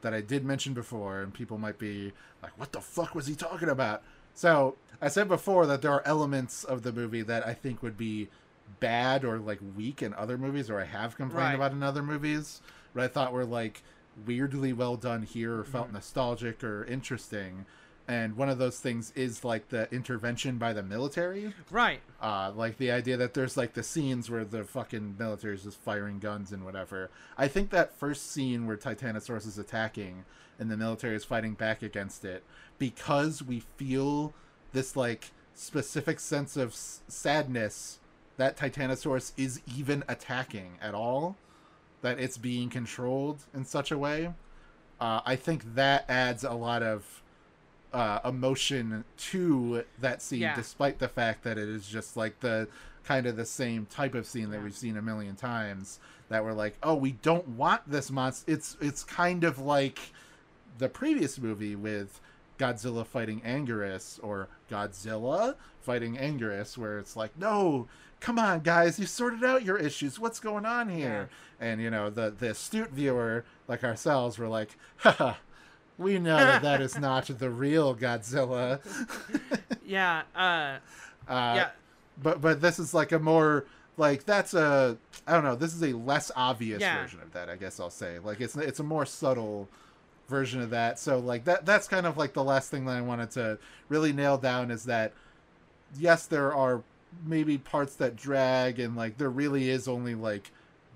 [0.00, 3.34] that I did mention before, and people might be like, "What the fuck was he
[3.34, 4.02] talking about?"
[4.34, 7.96] So I said before that there are elements of the movie that I think would
[7.98, 8.28] be
[8.80, 11.54] bad or like weak in other movies, or I have complained Right.
[11.54, 12.62] about in other movies,
[12.94, 13.82] but I thought were like
[14.26, 15.94] weirdly well done here, or felt Mhm.
[15.94, 17.66] nostalgic or interesting.
[18.08, 22.00] And one of those things is like the intervention by the military Right.
[22.20, 25.78] uh, like the idea that there's like the scenes where the fucking military is just
[25.80, 27.10] firing guns and whatever.
[27.38, 30.24] I think that first scene where Titanosaurus is attacking
[30.58, 32.42] and the military is fighting back against it,
[32.78, 34.34] because we feel
[34.72, 37.98] this like specific sense of s- sadness
[38.36, 41.36] that Titanosaurus is even attacking at all,
[42.02, 44.32] that it's being controlled in such a way.
[45.00, 47.21] Uh, I think that adds a lot of
[47.92, 50.54] uh, emotion to that scene, Yeah.
[50.54, 52.68] despite the fact that it is just like the
[53.04, 54.64] kind of the same type of scene that Yeah.
[54.64, 55.98] we've seen a million times.
[56.28, 58.50] That we're like, oh, we don't want this monster.
[58.52, 59.98] It's it's kind of like
[60.78, 62.20] the previous movie with
[62.58, 67.88] Godzilla fighting Anguirus or Godzilla fighting Anguirus, where it's like, no,
[68.20, 70.18] come on, guys, you sorted out your issues.
[70.18, 71.28] What's going on here?
[71.60, 75.34] And you know, the the astute viewer like ourselves were like, haha.
[76.02, 78.80] We know that that is not the real Godzilla.
[79.84, 80.22] Yeah.
[80.34, 80.78] Uh.
[81.28, 81.70] Uh, yeah.
[82.22, 83.66] but but this is like a more
[83.98, 84.96] like that's a
[85.26, 85.54] I don't know.
[85.56, 87.02] This is a less obvious Yeah.
[87.02, 87.50] version of that.
[87.50, 89.68] I guess I'll say like it's it's a more subtle
[90.28, 90.98] version of that.
[90.98, 93.58] So like that that's kind of like the last thing that I wanted to
[93.90, 95.12] really nail down is that
[95.98, 96.82] yes, there are
[97.26, 100.50] maybe parts that drag and like there really is only like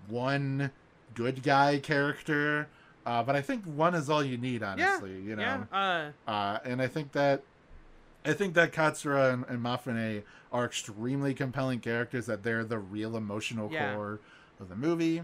[0.08, 0.70] one
[1.14, 2.68] good guy character.
[3.06, 5.12] Uh, but I think one is all you need, honestly.
[5.22, 5.42] you know,
[5.72, 6.12] Yeah.
[6.26, 6.30] Uh.
[6.30, 7.42] uh, and I think that
[8.24, 12.26] I think that Katsura and, and Mafune are extremely compelling characters.
[12.26, 13.94] That they're the real emotional Yeah.
[13.94, 14.18] core
[14.58, 15.22] of the movie.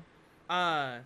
[0.48, 0.98] Uh,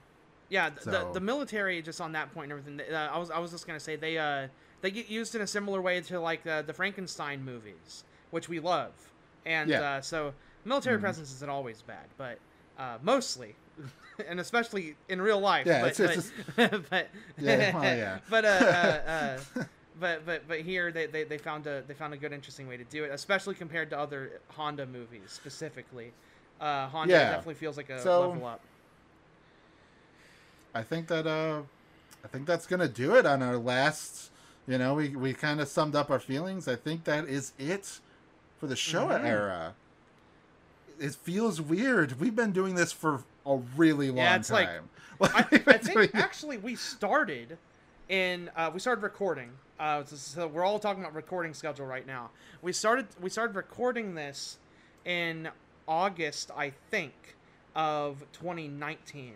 [0.50, 2.94] yeah, th- the, So- the military just on that point and everything.
[2.94, 4.48] Uh, I was I was just gonna say they uh
[4.82, 8.60] they get used in a similar way to like uh, the Frankenstein movies, which we
[8.60, 8.92] love,
[9.46, 9.80] and Yeah.
[9.80, 10.34] uh, so
[10.66, 11.00] military Mhm.
[11.00, 12.38] presence isn't always bad, but
[12.78, 13.56] uh, mostly,
[14.28, 15.66] and especially in real life.
[15.66, 17.08] Yeah, but, it's- but, but
[17.38, 18.18] Yeah, well, yeah.
[18.30, 19.10] but uh, uh,
[19.60, 19.64] uh
[19.98, 22.76] but but but here they, they, they found a they found a good interesting way
[22.76, 26.12] to do it, especially compared to other Honda movies specifically.
[26.60, 27.30] Uh, Honda Yeah.
[27.30, 28.60] definitely feels like a So- level up.
[30.74, 31.62] I think that uh,
[32.24, 34.30] I think that's gonna do it on our last.
[34.66, 36.68] You know, we we kind of summed up our feelings.
[36.68, 38.00] I think that is it
[38.60, 39.24] for the Showa Mhm.
[39.24, 39.74] era.
[40.98, 42.18] It feels weird.
[42.20, 44.88] We've been doing this for a really long Yeah, it's like- time.
[45.22, 47.56] I, I think actually we started
[48.10, 49.50] in uh, we started recording.
[49.80, 52.28] Uh, so, we're all talking about recording schedule right now.
[52.60, 54.58] We started we started recording this
[55.06, 55.48] in
[55.88, 57.14] August, I think,
[57.74, 59.32] of 2019,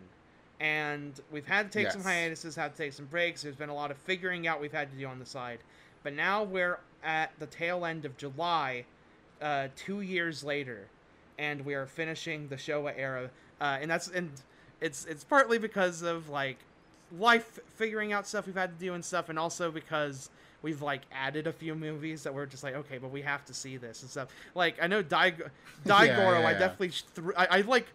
[0.60, 3.40] and we've had to take some hiatuses, had to take some breaks.
[3.42, 5.60] There's been a lot of figuring out we've had to do on the side,
[6.02, 8.84] but now we're at the tail end of July,
[9.40, 10.88] uh, two years later,
[11.38, 13.30] and we are finishing the Showa era,
[13.60, 14.30] uh, and that's and
[14.80, 16.58] it's it's partly because of like
[17.18, 20.30] life figuring out stuff we've had to do and stuff, and also because
[20.62, 23.54] we've like added a few movies that we're just like okay, but we have to
[23.54, 24.28] see this and stuff.
[24.54, 25.32] Like I know Dai
[25.86, 26.58] Daigoro, yeah, I yeah.
[26.58, 27.86] definitely sh- threw, I, I like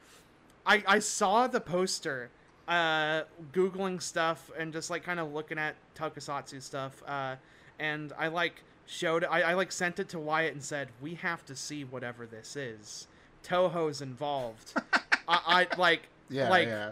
[0.66, 2.30] I I saw the poster
[2.68, 7.36] uh googling stuff and just like kind of looking at tokusatsu stuff uh
[7.78, 11.45] and i like showed I, I like sent it to wyatt and said we have
[11.45, 13.07] to see whatever this is
[13.43, 14.74] toho's involved
[15.28, 16.91] I, I like yeah, like yeah.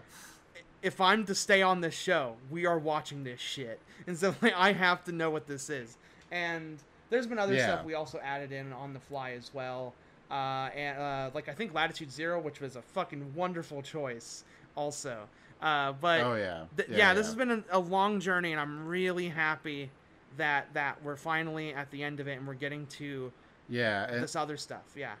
[0.82, 4.54] if i'm to stay on this show we are watching this shit and so like,
[4.54, 5.96] i have to know what this is
[6.30, 6.78] and
[7.10, 7.66] there's been other Yeah.
[7.66, 9.94] stuff we also added in on the fly as well
[10.30, 14.44] uh, and uh, like i think latitude zero which was a fucking wonderful choice
[14.76, 15.28] also
[15.64, 16.64] uh, but oh yeah.
[16.76, 19.90] th- yeah, this has been a, a long journey, and I'm really happy
[20.36, 23.32] that that we're finally at the end of it, and we're getting to
[23.68, 24.04] yeah.
[24.10, 24.82] And, this other stuff.
[24.94, 25.14] Yeah,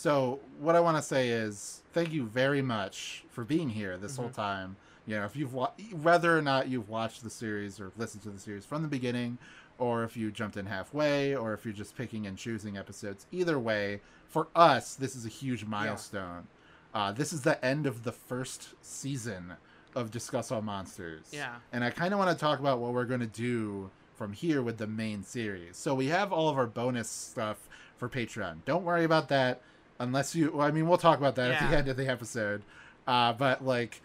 [0.00, 4.16] So what I want to say is thank you very much for being here this
[4.16, 4.34] whole Mhm.
[4.34, 4.76] time.
[5.04, 8.30] You know, if you've wa- whether or not you've watched the series or listened to
[8.30, 9.36] the series from the beginning,
[9.76, 13.26] or if you jumped in halfway, or if you're just picking and choosing episodes.
[13.30, 16.46] Either way, for us, this is a huge milestone.
[16.94, 19.52] Uh, this is the end of the first season
[19.94, 21.26] of Discuss All Monsters.
[21.30, 21.56] Yeah.
[21.74, 24.62] And I kind of want to talk about what we're going to do from here
[24.62, 25.76] with the main series.
[25.76, 28.64] So we have all of our bonus stuff for Patreon.
[28.64, 29.60] Don't worry about that
[30.00, 30.50] unless you.
[30.52, 32.62] Well, I mean, we'll talk about that at the end of the episode.
[33.06, 34.02] Uh, but like,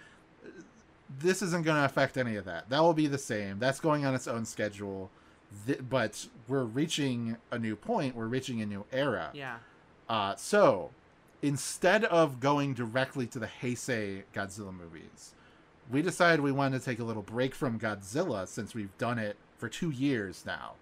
[1.20, 2.70] this isn't going to affect any of that.
[2.70, 3.58] That will be the same.
[3.58, 5.10] That's going on its own schedule.
[5.66, 8.16] Th- but we're reaching a new point.
[8.16, 9.32] We're reaching a new era.
[9.34, 9.58] Yeah.
[10.08, 10.92] Uh, so
[11.42, 15.34] instead of going directly to the Heisei Godzilla movies,
[15.92, 19.38] we decided we wanted to take a little break from Godzilla since we've done it
[19.58, 20.74] for two years now.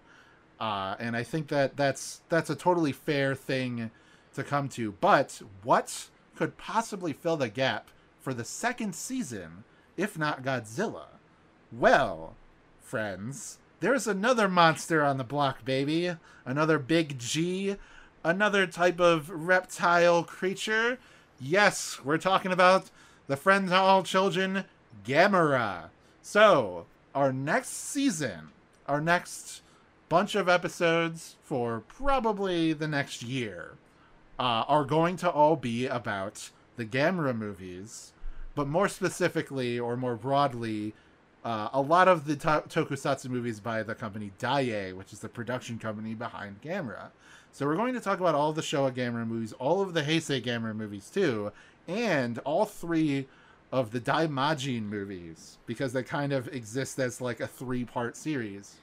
[0.58, 3.90] Uh, and I think that that's that's a totally fair thing
[4.34, 4.92] to come to.
[5.00, 7.88] But what could possibly fill the gap
[8.20, 9.64] for the second season,
[9.96, 11.06] if not Godzilla?
[11.72, 12.34] Well,
[12.82, 16.16] friends, there's another monster on the block, baby.
[16.44, 17.76] Another big G.
[18.22, 20.98] Another type of reptile creature.
[21.40, 22.90] Yes, we're talking about
[23.26, 24.64] the friend to all children,
[25.04, 25.90] Gamera.
[26.22, 28.48] So, our next season,
[28.86, 29.62] our next
[30.08, 33.72] bunch of episodes for probably the next year,
[34.38, 38.12] uh, are going to all be about the Gamera movies,
[38.54, 40.94] but more specifically or more broadly,
[41.44, 45.28] uh, a lot of the to- tokusatsu movies by the company Daiei, which is the
[45.28, 47.10] production company behind Gamera.
[47.52, 50.42] So we're going to talk about all the Showa Gamera movies, all of the Heisei
[50.42, 51.52] Gamera movies too,
[51.86, 53.28] and all three
[53.70, 58.76] of the Daimajin movies because they kind of exist as like a three-part series,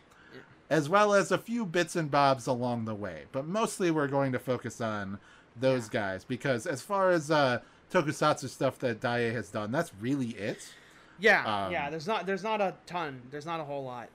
[0.70, 3.24] as well as a few bits and bobs along the way.
[3.32, 5.20] But mostly we're going to focus on
[5.60, 7.60] those guys because as far as uh,
[7.92, 10.74] tokusatsu stuff that Daiei has done, that's really it.
[11.20, 11.44] Yeah.
[11.66, 11.90] Um, yeah.
[11.90, 12.26] There's not.
[12.26, 13.22] There's not a ton.
[13.32, 14.10] There's not a whole lot.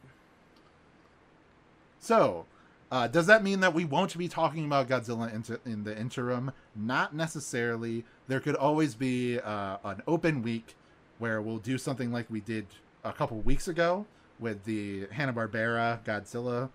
[2.01, 2.47] So,
[2.91, 6.53] uh, does that mean that we won't be talking about Godzilla inter- in the interim?
[6.75, 8.05] Not necessarily.
[8.29, 10.75] There could always be uh, an open week
[11.19, 12.67] where we'll do something like we did
[13.05, 14.07] a couple weeks ago
[14.39, 16.69] with the Hanna Barbera Godzilla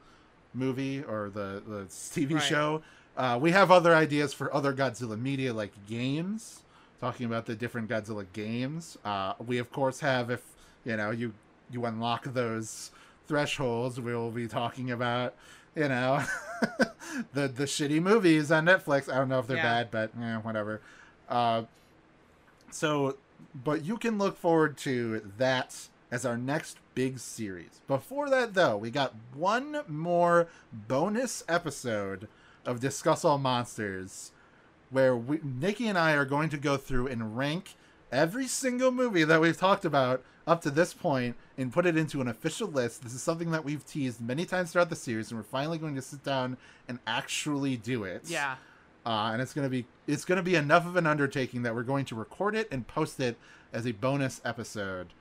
[0.53, 2.43] movie or the the TV Right.
[2.43, 2.81] show.
[3.17, 6.61] Uh, we have other ideas for other Godzilla media, like games,
[6.99, 8.97] talking about the different Godzilla games.
[9.03, 10.41] Uh, we of course have, if
[10.85, 11.33] you know, you
[11.69, 12.91] you unlock those
[13.27, 15.35] thresholds, we will be talking about,
[15.75, 16.23] you know,
[17.33, 19.11] the the shitty movies on Netflix.
[19.11, 19.83] I don't know if they're Yeah.
[19.83, 20.81] bad, but eh, whatever.
[21.29, 21.63] Uh,
[22.71, 23.17] so,
[23.53, 27.81] but you can look forward to that as our next big series.
[27.87, 32.27] Before that, though, we got one more bonus episode
[32.65, 34.31] of Discuss All Monsters
[34.89, 37.75] where we, Nikki and I are going to go through and rank
[38.11, 42.19] every single movie that we've talked about up to this point and put it into
[42.19, 43.03] an official list.
[43.03, 45.95] This is something that we've teased many times throughout the series, and we're finally going
[45.95, 46.57] to sit down
[46.89, 48.55] and actually do it Yeah.
[49.05, 52.03] uh, and it's gonna be it's gonna be enough of an undertaking that we're going
[52.05, 53.37] to record it and post it
[53.71, 55.13] as a bonus episode.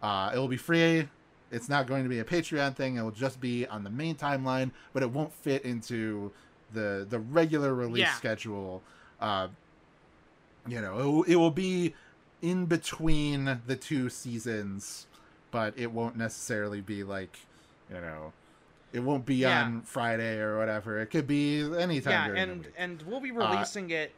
[0.00, 1.06] Uh, it will be free.
[1.50, 2.96] It's not going to be a Patreon thing.
[2.96, 6.30] It will just be on the main timeline, but it won't fit into
[6.72, 8.14] the the regular release Yeah.
[8.14, 8.82] schedule.
[9.20, 9.48] Uh,
[10.66, 11.94] you know, it will, it will be
[12.42, 15.06] in between the two seasons,
[15.50, 17.38] but it won't necessarily be like,
[17.88, 18.32] you know,
[18.92, 19.62] it won't be Yeah.
[19.64, 20.98] on Friday or whatever.
[21.00, 22.74] It could be anytime yeah, during the and week.
[22.76, 24.12] and we'll be Uh, releasing it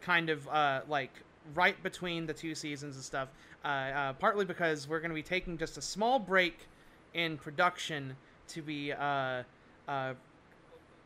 [0.00, 1.10] kind of uh, like
[1.54, 3.28] right between the two seasons and stuff.
[3.64, 6.68] Uh, uh, partly because we're going to be taking just a small break
[7.14, 8.16] in production
[8.48, 9.42] to be uh,
[9.88, 10.14] uh,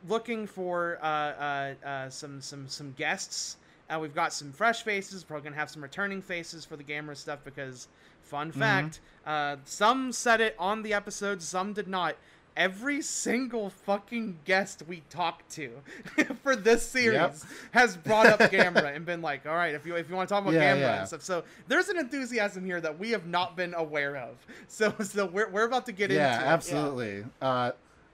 [0.08, 3.56] looking for uh, uh, uh, some some some guests.
[3.88, 5.24] Uh, we've got some fresh faces.
[5.24, 7.88] Going to have some returning faces for the Gamera stuff because,
[8.22, 8.60] fun Mm-hmm.
[8.60, 12.16] fact, uh, some said it on the episode, some did not.
[12.56, 15.70] Every single fucking guest we talked to
[16.42, 17.34] for this series Yep.
[17.70, 20.34] has brought up Gamera and been like, "All right, if you if you want to
[20.34, 20.98] talk about Yeah, Gamera yeah.
[21.00, 24.36] and stuff." So there's an enthusiasm here that we have not been aware of.
[24.68, 26.48] So so we're we're about to get yeah, into it.
[26.48, 27.24] absolutely.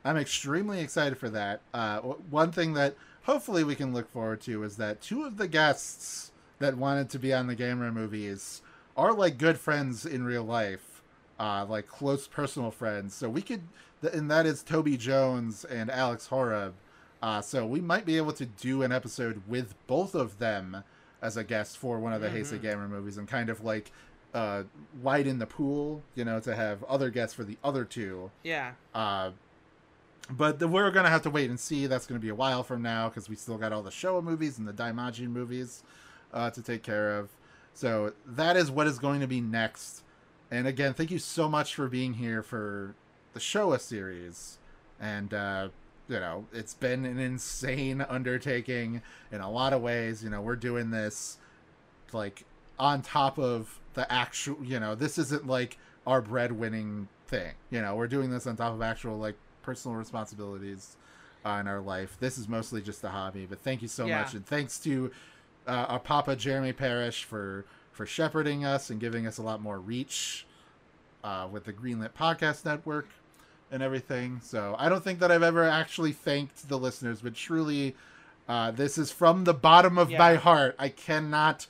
[0.07, 1.61] I'm extremely excited for that.
[1.75, 5.49] Uh, one thing that hopefully we can look forward to is that two of the
[5.49, 6.31] guests
[6.61, 8.63] that wanted to be on the Gamera movies
[8.97, 11.03] are like good friends in real life,
[11.41, 13.15] uh, like close personal friends.
[13.15, 13.63] So we could,
[14.13, 16.75] and that is Toby Jones and Alex Horeb.
[17.21, 20.85] Uh, so we might be able to do an episode with both of them
[21.21, 23.91] as a guest for one of the Heisei Gamera movies and kind of like
[24.35, 24.63] uh,
[25.03, 28.31] widen the pool, you know, to have other guests for the other two.
[28.45, 28.73] Yeah.
[28.95, 29.31] Uh,
[30.31, 31.87] but the, we're gonna have to wait and see.
[31.87, 34.59] That's gonna be a while from now because we still got all the Showa movies
[34.59, 35.83] and the Daimajin movies
[36.33, 37.31] uh, to take care of.
[37.75, 40.03] So that is what is going to be next.
[40.51, 42.95] and again, thank you so much for being here for
[43.35, 44.59] the Showa series.
[44.99, 45.69] And uh,
[46.09, 50.25] you know, it's been an insane undertaking in a lot of ways.
[50.25, 51.39] You know, we're doing this
[52.13, 52.45] like
[52.79, 54.57] on top of the actual.
[54.65, 57.53] You know, this isn't like our breadwinning thing.
[57.71, 59.37] You know, we're doing this on top of actual like
[59.67, 60.97] personal responsibilities
[61.45, 62.17] uh, in our life.
[62.21, 64.21] This is mostly just a hobby, but thank you so Yeah.
[64.21, 65.11] much, and thanks to
[65.67, 69.79] uh, our Papa Jeremy Parrish for for shepherding us and giving us a lot more
[69.81, 70.47] reach
[71.25, 73.09] uh, with the Greenlit Podcast Network
[73.71, 74.39] and everything.
[74.43, 77.97] So I don't think that I've ever actually thanked the listeners, but truly,
[78.49, 80.77] uh, this is from the bottom of my heart.
[80.79, 81.67] I cannot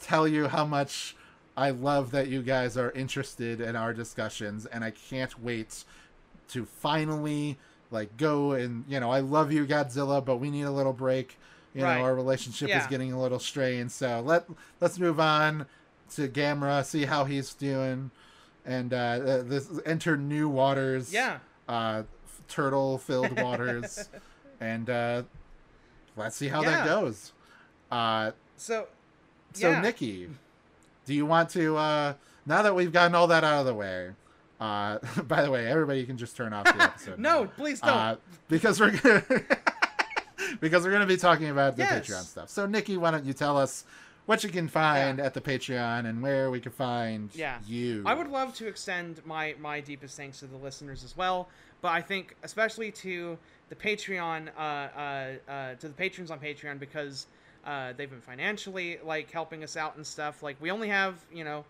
[0.00, 1.16] tell you how much
[1.56, 5.84] I love that you guys are interested in our discussions, and I can't wait
[6.48, 7.58] to finally
[7.90, 11.38] like go and you know I love you Godzilla, but we need a little break.
[11.74, 11.98] You Right.
[11.98, 14.46] know our relationship is getting a little strained, so let
[14.80, 15.66] let's move on
[16.14, 18.10] to Gamera, see how he's doing,
[18.64, 21.12] and uh, uh, this enter new waters.
[21.12, 21.38] Yeah.
[21.68, 22.04] uh,
[22.48, 24.08] turtle filled waters,
[24.60, 25.22] and uh,
[26.16, 26.76] let's see how Yeah.
[26.76, 27.32] that goes.
[27.90, 28.86] Uh, So,
[29.52, 29.80] so yeah.
[29.80, 30.28] Nikki,
[31.04, 32.14] do you want to uh
[32.46, 34.10] now that we've gotten all that out of the way?
[34.60, 37.18] Uh by the way, everybody can just turn off the episode.
[37.18, 37.50] no, now.
[37.56, 37.90] please don't.
[37.90, 38.16] Uh,
[38.48, 39.22] because we're gonna
[40.60, 42.06] because we're gonna be talking about the Yes.
[42.08, 42.48] Patreon stuff.
[42.50, 43.84] So Nikki, why don't you tell us
[44.26, 47.58] what you can find at the Patreon and where we can find Yeah.
[47.66, 48.02] you.
[48.04, 51.48] I would love to extend my my deepest thanks to the listeners as well,
[51.80, 53.38] but I think especially to
[53.68, 57.26] the Patreon, uh, uh, uh, to the patrons on Patreon because
[57.64, 60.42] uh, they've been financially like helping us out and stuff.
[60.42, 61.64] Like we only have you know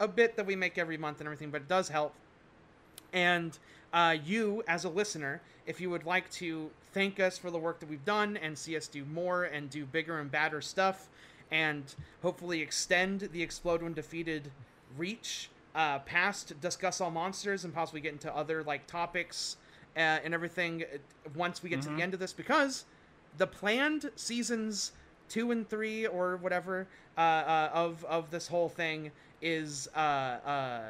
[0.00, 2.14] a bit that we make every month and everything, but it does help.
[3.12, 3.56] And
[3.92, 7.80] uh, you, as a listener, if you would like to thank us for the work
[7.80, 11.08] that we've done and see us do more and do bigger and badder stuff,
[11.50, 14.50] and hopefully extend the Explode When Defeated
[14.96, 19.56] reach uh, past Discuss All Monsters and possibly get into other like topics
[19.96, 20.98] uh, and everything uh,
[21.34, 22.84] once we get to the end of this, because
[23.38, 24.92] the planned seasons
[25.28, 26.86] two and three or whatever
[27.18, 29.10] uh, uh, of of this whole thing
[29.42, 30.80] is uh, uh,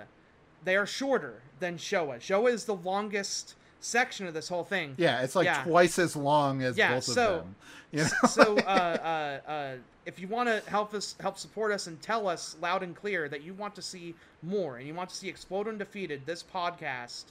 [0.65, 2.17] they are shorter than Showa.
[2.19, 4.95] Showa is the longest section of this whole thing.
[4.99, 5.63] Yeah, it's like Yeah.
[5.65, 7.57] twice as long as Yeah, both so- of them.
[7.93, 8.29] You know?
[8.29, 8.61] so uh,
[9.47, 9.75] uh, uh,
[10.07, 13.29] if you want to help us help support us and tell us loud and clear
[13.29, 16.43] that you want to see more and you want to see Explode When Defeated this
[16.43, 17.25] podcast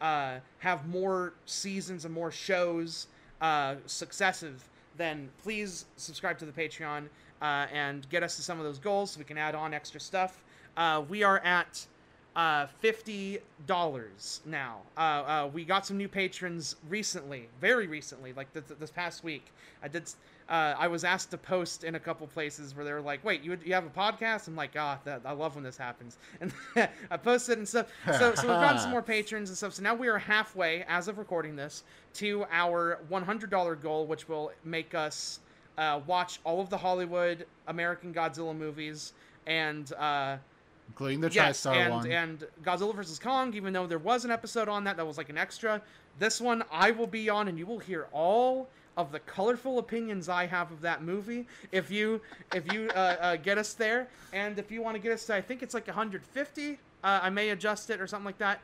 [0.00, 3.08] uh, have more seasons and more shows
[3.40, 7.06] uh, successive then please subscribe to the patreon
[7.42, 10.00] uh, and get us to some of those goals so we can add on extra
[10.00, 10.42] stuff
[10.76, 11.86] uh, we are at
[12.36, 14.80] uh, fifty dollars now.
[14.96, 19.24] Uh, uh, we got some new patrons recently, very recently, like th- th- this past
[19.24, 19.46] week.
[19.82, 20.04] I did.
[20.48, 23.42] Uh, I was asked to post in a couple places where they were like, "Wait,
[23.42, 26.52] you you have a podcast?" I'm like, "Ah, that, I love when this happens." And
[27.10, 27.86] I posted and stuff.
[28.04, 29.72] So so we've gotten some more patrons and stuff.
[29.72, 31.84] So now we are halfway, as of recording this,
[32.14, 35.40] to our $100 goal, which will make us
[35.78, 39.14] uh, watch all of the Hollywood American Godzilla movies
[39.46, 39.90] and.
[40.86, 42.10] Uh, Including the yes, TriStar and one.
[42.10, 43.54] and Godzilla vs Kong.
[43.54, 45.82] Even though there was an episode on that that was like an extra,
[46.18, 50.28] this one I will be on, and you will hear all of the colorful opinions
[50.28, 51.46] I have of that movie.
[51.70, 52.20] If you
[52.54, 55.34] if you uh, uh, get us there, and if you want to get us to,
[55.34, 56.72] I think it's like 150.
[56.72, 58.60] Uh, I may adjust it or something like that.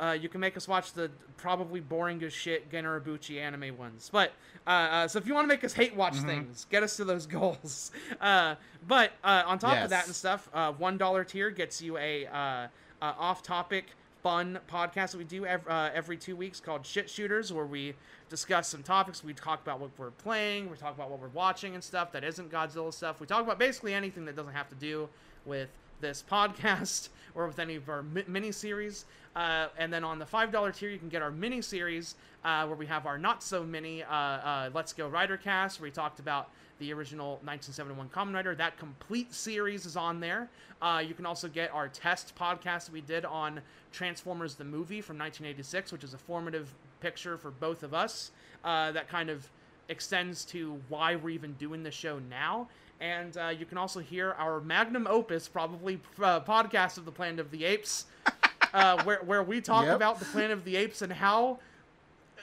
[0.00, 4.08] Uh, you can make us watch the probably boring as shit Gen Urobuchi anime ones.
[4.12, 4.32] But
[4.66, 6.26] uh, uh, so if you want to make us hate watch Mm-hmm.
[6.28, 7.90] things, get us to those goals.
[8.20, 8.54] Uh,
[8.86, 12.26] but uh, on top of that and stuff, uh, one dollar tier gets you a
[12.26, 12.68] uh, uh,
[13.00, 13.86] off-topic
[14.22, 17.94] fun podcast that we do every, uh, every two weeks called Shit Shooters, where we
[18.28, 19.22] discuss some topics.
[19.22, 22.24] We talk about what we're playing, we talk about what we're watching and stuff that
[22.24, 23.20] isn't Godzilla stuff.
[23.20, 25.08] We talk about basically anything that doesn't have to do
[25.44, 25.68] with
[26.00, 27.08] this podcast
[27.38, 29.06] or with any of our mi- mini series.
[29.36, 32.66] Uh, and then on the five dollar tier, you can get our mini series uh,
[32.66, 35.92] where we have our not so mini uh, uh, Let's Go Rider cast, where we
[35.92, 36.50] talked about
[36.80, 38.54] the original 1971 Kamen Rider.
[38.56, 40.48] That complete series is on there.
[40.82, 43.60] Uh, you can also get our test podcast that we did on
[43.92, 48.32] Transformers the movie from 1986, which is a formative picture for both of us.
[48.64, 49.48] That kind of
[49.88, 52.68] extends to why we're even doing the show now.
[53.00, 57.38] And uh, you can also hear our magnum opus, probably uh, podcast of the Planet
[57.38, 58.06] of the Apes,
[58.74, 59.94] uh, where where we talk Yep.
[59.96, 61.60] about the Planet of the Apes and how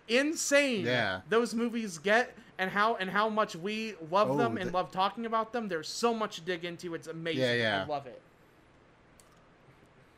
[0.08, 1.22] insane Yeah.
[1.30, 4.92] those movies get and how and how much we love Oh, them and the- love
[4.92, 5.68] talking about them.
[5.68, 6.96] There's so much to dig into.
[6.96, 7.42] It's amazing.
[7.42, 7.84] Yeah, yeah.
[7.84, 8.22] I love it.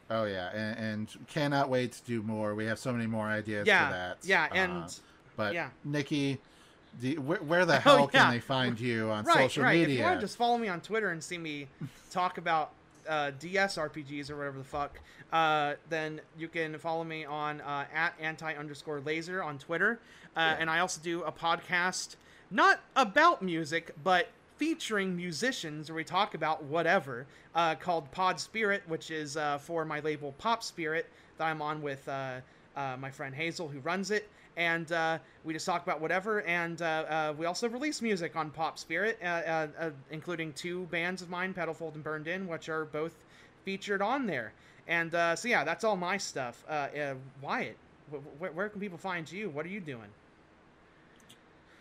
[0.09, 2.55] Oh yeah, and, and cannot wait to do more.
[2.55, 4.17] We have so many more ideas Yeah, for that.
[4.23, 4.99] yeah, Uh, and
[5.35, 5.69] but yeah.
[5.83, 6.37] Nikki,
[7.01, 9.75] you- where, where the Oh, hell can they find you on right, social right.
[9.75, 10.03] If you media?
[10.05, 11.67] want to just follow me on Twitter and see me
[12.11, 12.71] talk about
[13.07, 14.99] uh, DS RPGs or whatever the fuck,
[15.31, 19.99] uh, then you can follow me on uh, at anti underscore laser on Twitter.
[20.35, 22.15] Uh, And I also do a podcast,
[22.51, 27.25] not about music, but featuring musicians where we talk about whatever,
[27.55, 31.07] uh, called Pod Spirit, which is uh, for my label Pop Spirit
[31.37, 32.39] that I'm on with uh,
[32.75, 34.29] uh, my friend Hazel, who runs it.
[34.57, 36.41] And uh, we just talk about whatever.
[36.41, 41.21] And uh, uh, we also release music on Pop Spirit, uh, uh, including two bands
[41.21, 43.13] of mine, Pedalfold and Burned In, which are both
[43.63, 44.51] featured on there.
[44.87, 46.65] And so, yeah, that's all my stuff.
[47.41, 47.77] Wyatt,
[48.11, 49.49] wh- wh- where can people find you?
[49.49, 50.09] What are you doing?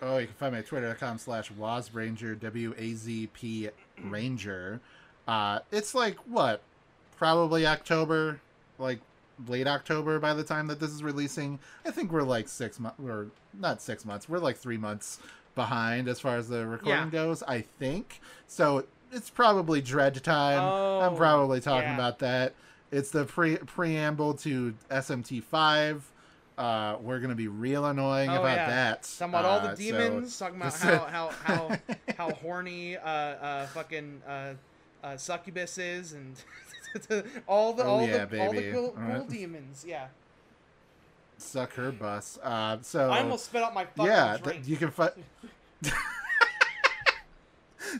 [0.03, 3.71] Oh, you can find me at twitter.com slash wazranger, W-A-Z-P
[4.05, 4.81] Ranger.
[5.27, 6.61] Uh, it's like, what,
[7.17, 8.41] probably October,
[8.79, 9.01] like
[9.49, 11.59] late October by the time that this is releasing.
[11.85, 13.27] I think we're like six months, we're
[13.59, 15.19] not six months, we're like three months
[15.55, 17.11] behind as far as the recording Yeah.
[17.11, 18.21] goes, I think.
[18.47, 20.59] So it's probably dread time.
[20.61, 21.95] I'm Oh, probably talking yeah.
[21.95, 22.55] about that.
[22.91, 26.01] It's the pre preamble to SMT5.
[26.59, 28.71] Uh, we're gonna be real annoying Oh, about yeah.
[28.71, 29.03] that.
[29.19, 31.79] Talking about all Uh, the so demons, talking about how, how, how,
[32.17, 34.55] how horny uh, uh, fucking uh,
[35.05, 36.35] uh, succubus is, and
[37.47, 38.73] all the Oh, all, yeah, the, all the baby.
[38.73, 39.85] cool, cool demons.
[39.87, 40.07] Yeah,
[41.39, 42.39] suck her bus.
[42.43, 45.13] Uh, so I almost spit out my fucking yeah, th- you can find.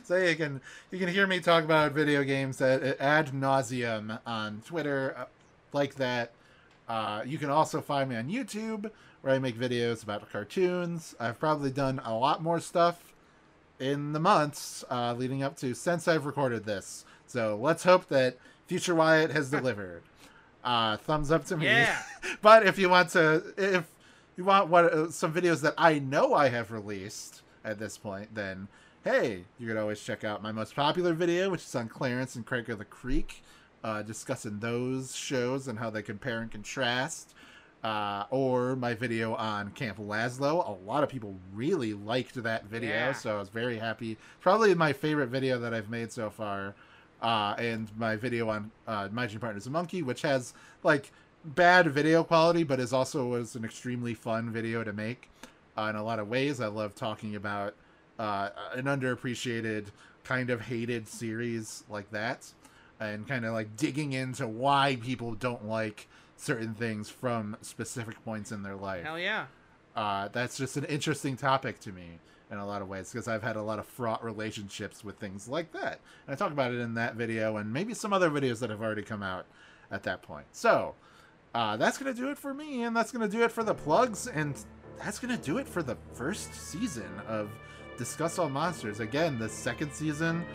[0.03, 0.61] so you can
[0.91, 5.25] you can hear me talk about video games at, ad nauseum on Twitter, uh,
[5.73, 6.31] like that.
[6.87, 8.89] Uh, you can also find me on YouTube
[9.21, 11.15] where I make videos about cartoons.
[11.19, 13.13] I've probably done a lot more stuff
[13.79, 17.05] in the months uh, leading up to since I've recorded this.
[17.25, 18.37] So let's hope that
[18.67, 20.03] Future Wyatt has delivered.
[20.63, 21.65] Uh, thumbs up to me.
[21.65, 21.97] Yeah.
[22.41, 23.85] but if you want to, if
[24.35, 28.35] you want what uh, some videos that I know I have released at this point,
[28.35, 28.67] then
[29.03, 32.45] hey, you could always check out my most popular video, which is on Clarence and
[32.45, 33.41] Craig of the Creek,
[33.83, 37.33] uh, discussing those shows and how they compare and contrast.
[37.83, 40.67] Uh, or my video on Camp Laszlo.
[40.67, 43.11] A lot of people really liked that video, Yeah.
[43.13, 44.17] so I was very happy.
[44.41, 46.73] Probably my favorite video that I've made so far.
[47.21, 50.53] Uh, and my video on uh, My Gym Partner's a Monkey, which has
[50.83, 51.11] like
[51.43, 55.29] bad video quality, but is also was an extremely fun video to make
[55.77, 56.59] uh, in a lot of ways.
[56.61, 57.73] I love talking about
[58.19, 59.87] uh, an underappreciated,
[60.23, 62.51] kind of hated series like that,
[62.99, 68.51] and kind of like digging into why people don't like certain things from specific points
[68.51, 69.45] in their life Hell yeah.
[69.95, 72.19] uh, that's just an interesting topic to me
[72.51, 75.47] in a lot of ways because I've had a lot of fraught relationships with things
[75.47, 75.99] like that.
[76.25, 78.81] And I talk about it in that video and maybe some other videos that have
[78.81, 79.45] already come out
[79.91, 80.47] at that point.
[80.51, 80.95] So
[81.53, 83.63] uh, that's going to do it for me, and that's going to do it for
[83.63, 84.55] the plugs, and
[84.99, 87.49] that's going to do it for the first season of
[87.97, 88.99] Discuss All Monsters.
[88.99, 90.45] Again, the second season,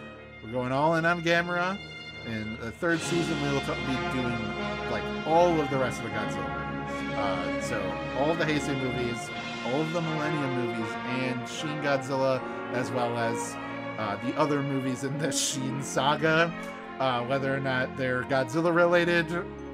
[0.44, 1.78] we're going all in on Gamera.
[2.26, 6.10] In the third season, we will be doing like all of the rest of the
[6.10, 7.14] Godzilla movies.
[7.16, 7.80] Uh, so
[8.18, 9.28] all the Heisei movies,
[9.66, 12.40] all of the Millennium movies, and Shin Godzilla,
[12.72, 13.56] as well as
[13.98, 16.52] uh, the other movies in the Shin saga.
[16.98, 19.26] Uh, whether or not they're Godzilla related,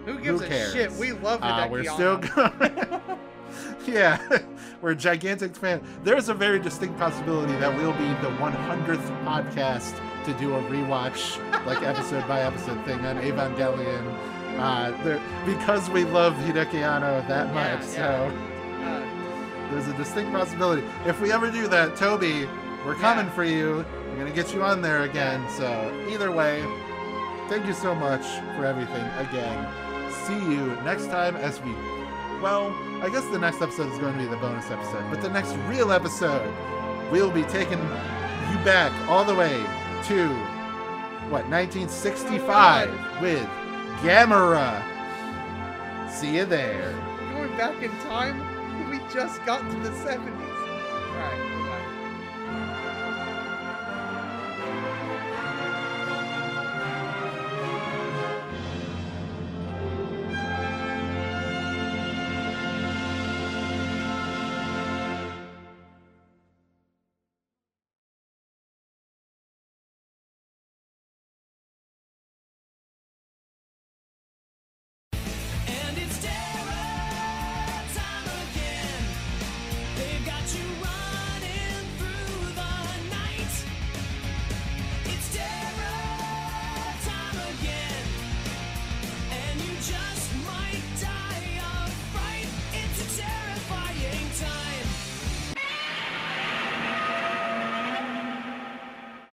[0.06, 0.70] Who gives cares?
[0.74, 0.92] a shit?
[0.92, 3.00] We love uh, we're still going.
[3.86, 4.18] yeah,
[4.80, 5.82] we're gigantic fan.
[6.04, 11.36] There's a very distinct possibility that we'll be the 100th podcast to do a rewatch,
[11.66, 14.14] like episode by episode thing on Evangelion.
[14.58, 18.28] Uh, there, because we love Hideaki Anno that Yeah, much, yeah.
[18.30, 18.32] so
[19.70, 20.82] there's a distinct possibility.
[21.06, 22.46] If we ever do that, Toby,
[22.86, 23.32] we're coming Yeah.
[23.32, 23.84] for you.
[24.10, 25.44] We're gonna get you on there again.
[25.50, 26.64] So either way,
[27.48, 28.24] thank you so much
[28.56, 29.66] for everything again.
[30.24, 31.72] See you next time as we.
[32.42, 32.72] Well,
[33.02, 35.56] I guess the next episode is going to be the bonus episode, but the next
[35.66, 36.48] real episode,
[37.10, 39.56] we'll be taking you back all the way
[40.06, 40.28] to
[41.30, 42.90] what 1965
[43.20, 43.44] with
[44.02, 44.82] Gamera.
[46.10, 46.94] See you there.
[47.34, 48.40] going back in time,
[49.12, 50.18] just got to the 70s.
[50.18, 51.47] All right.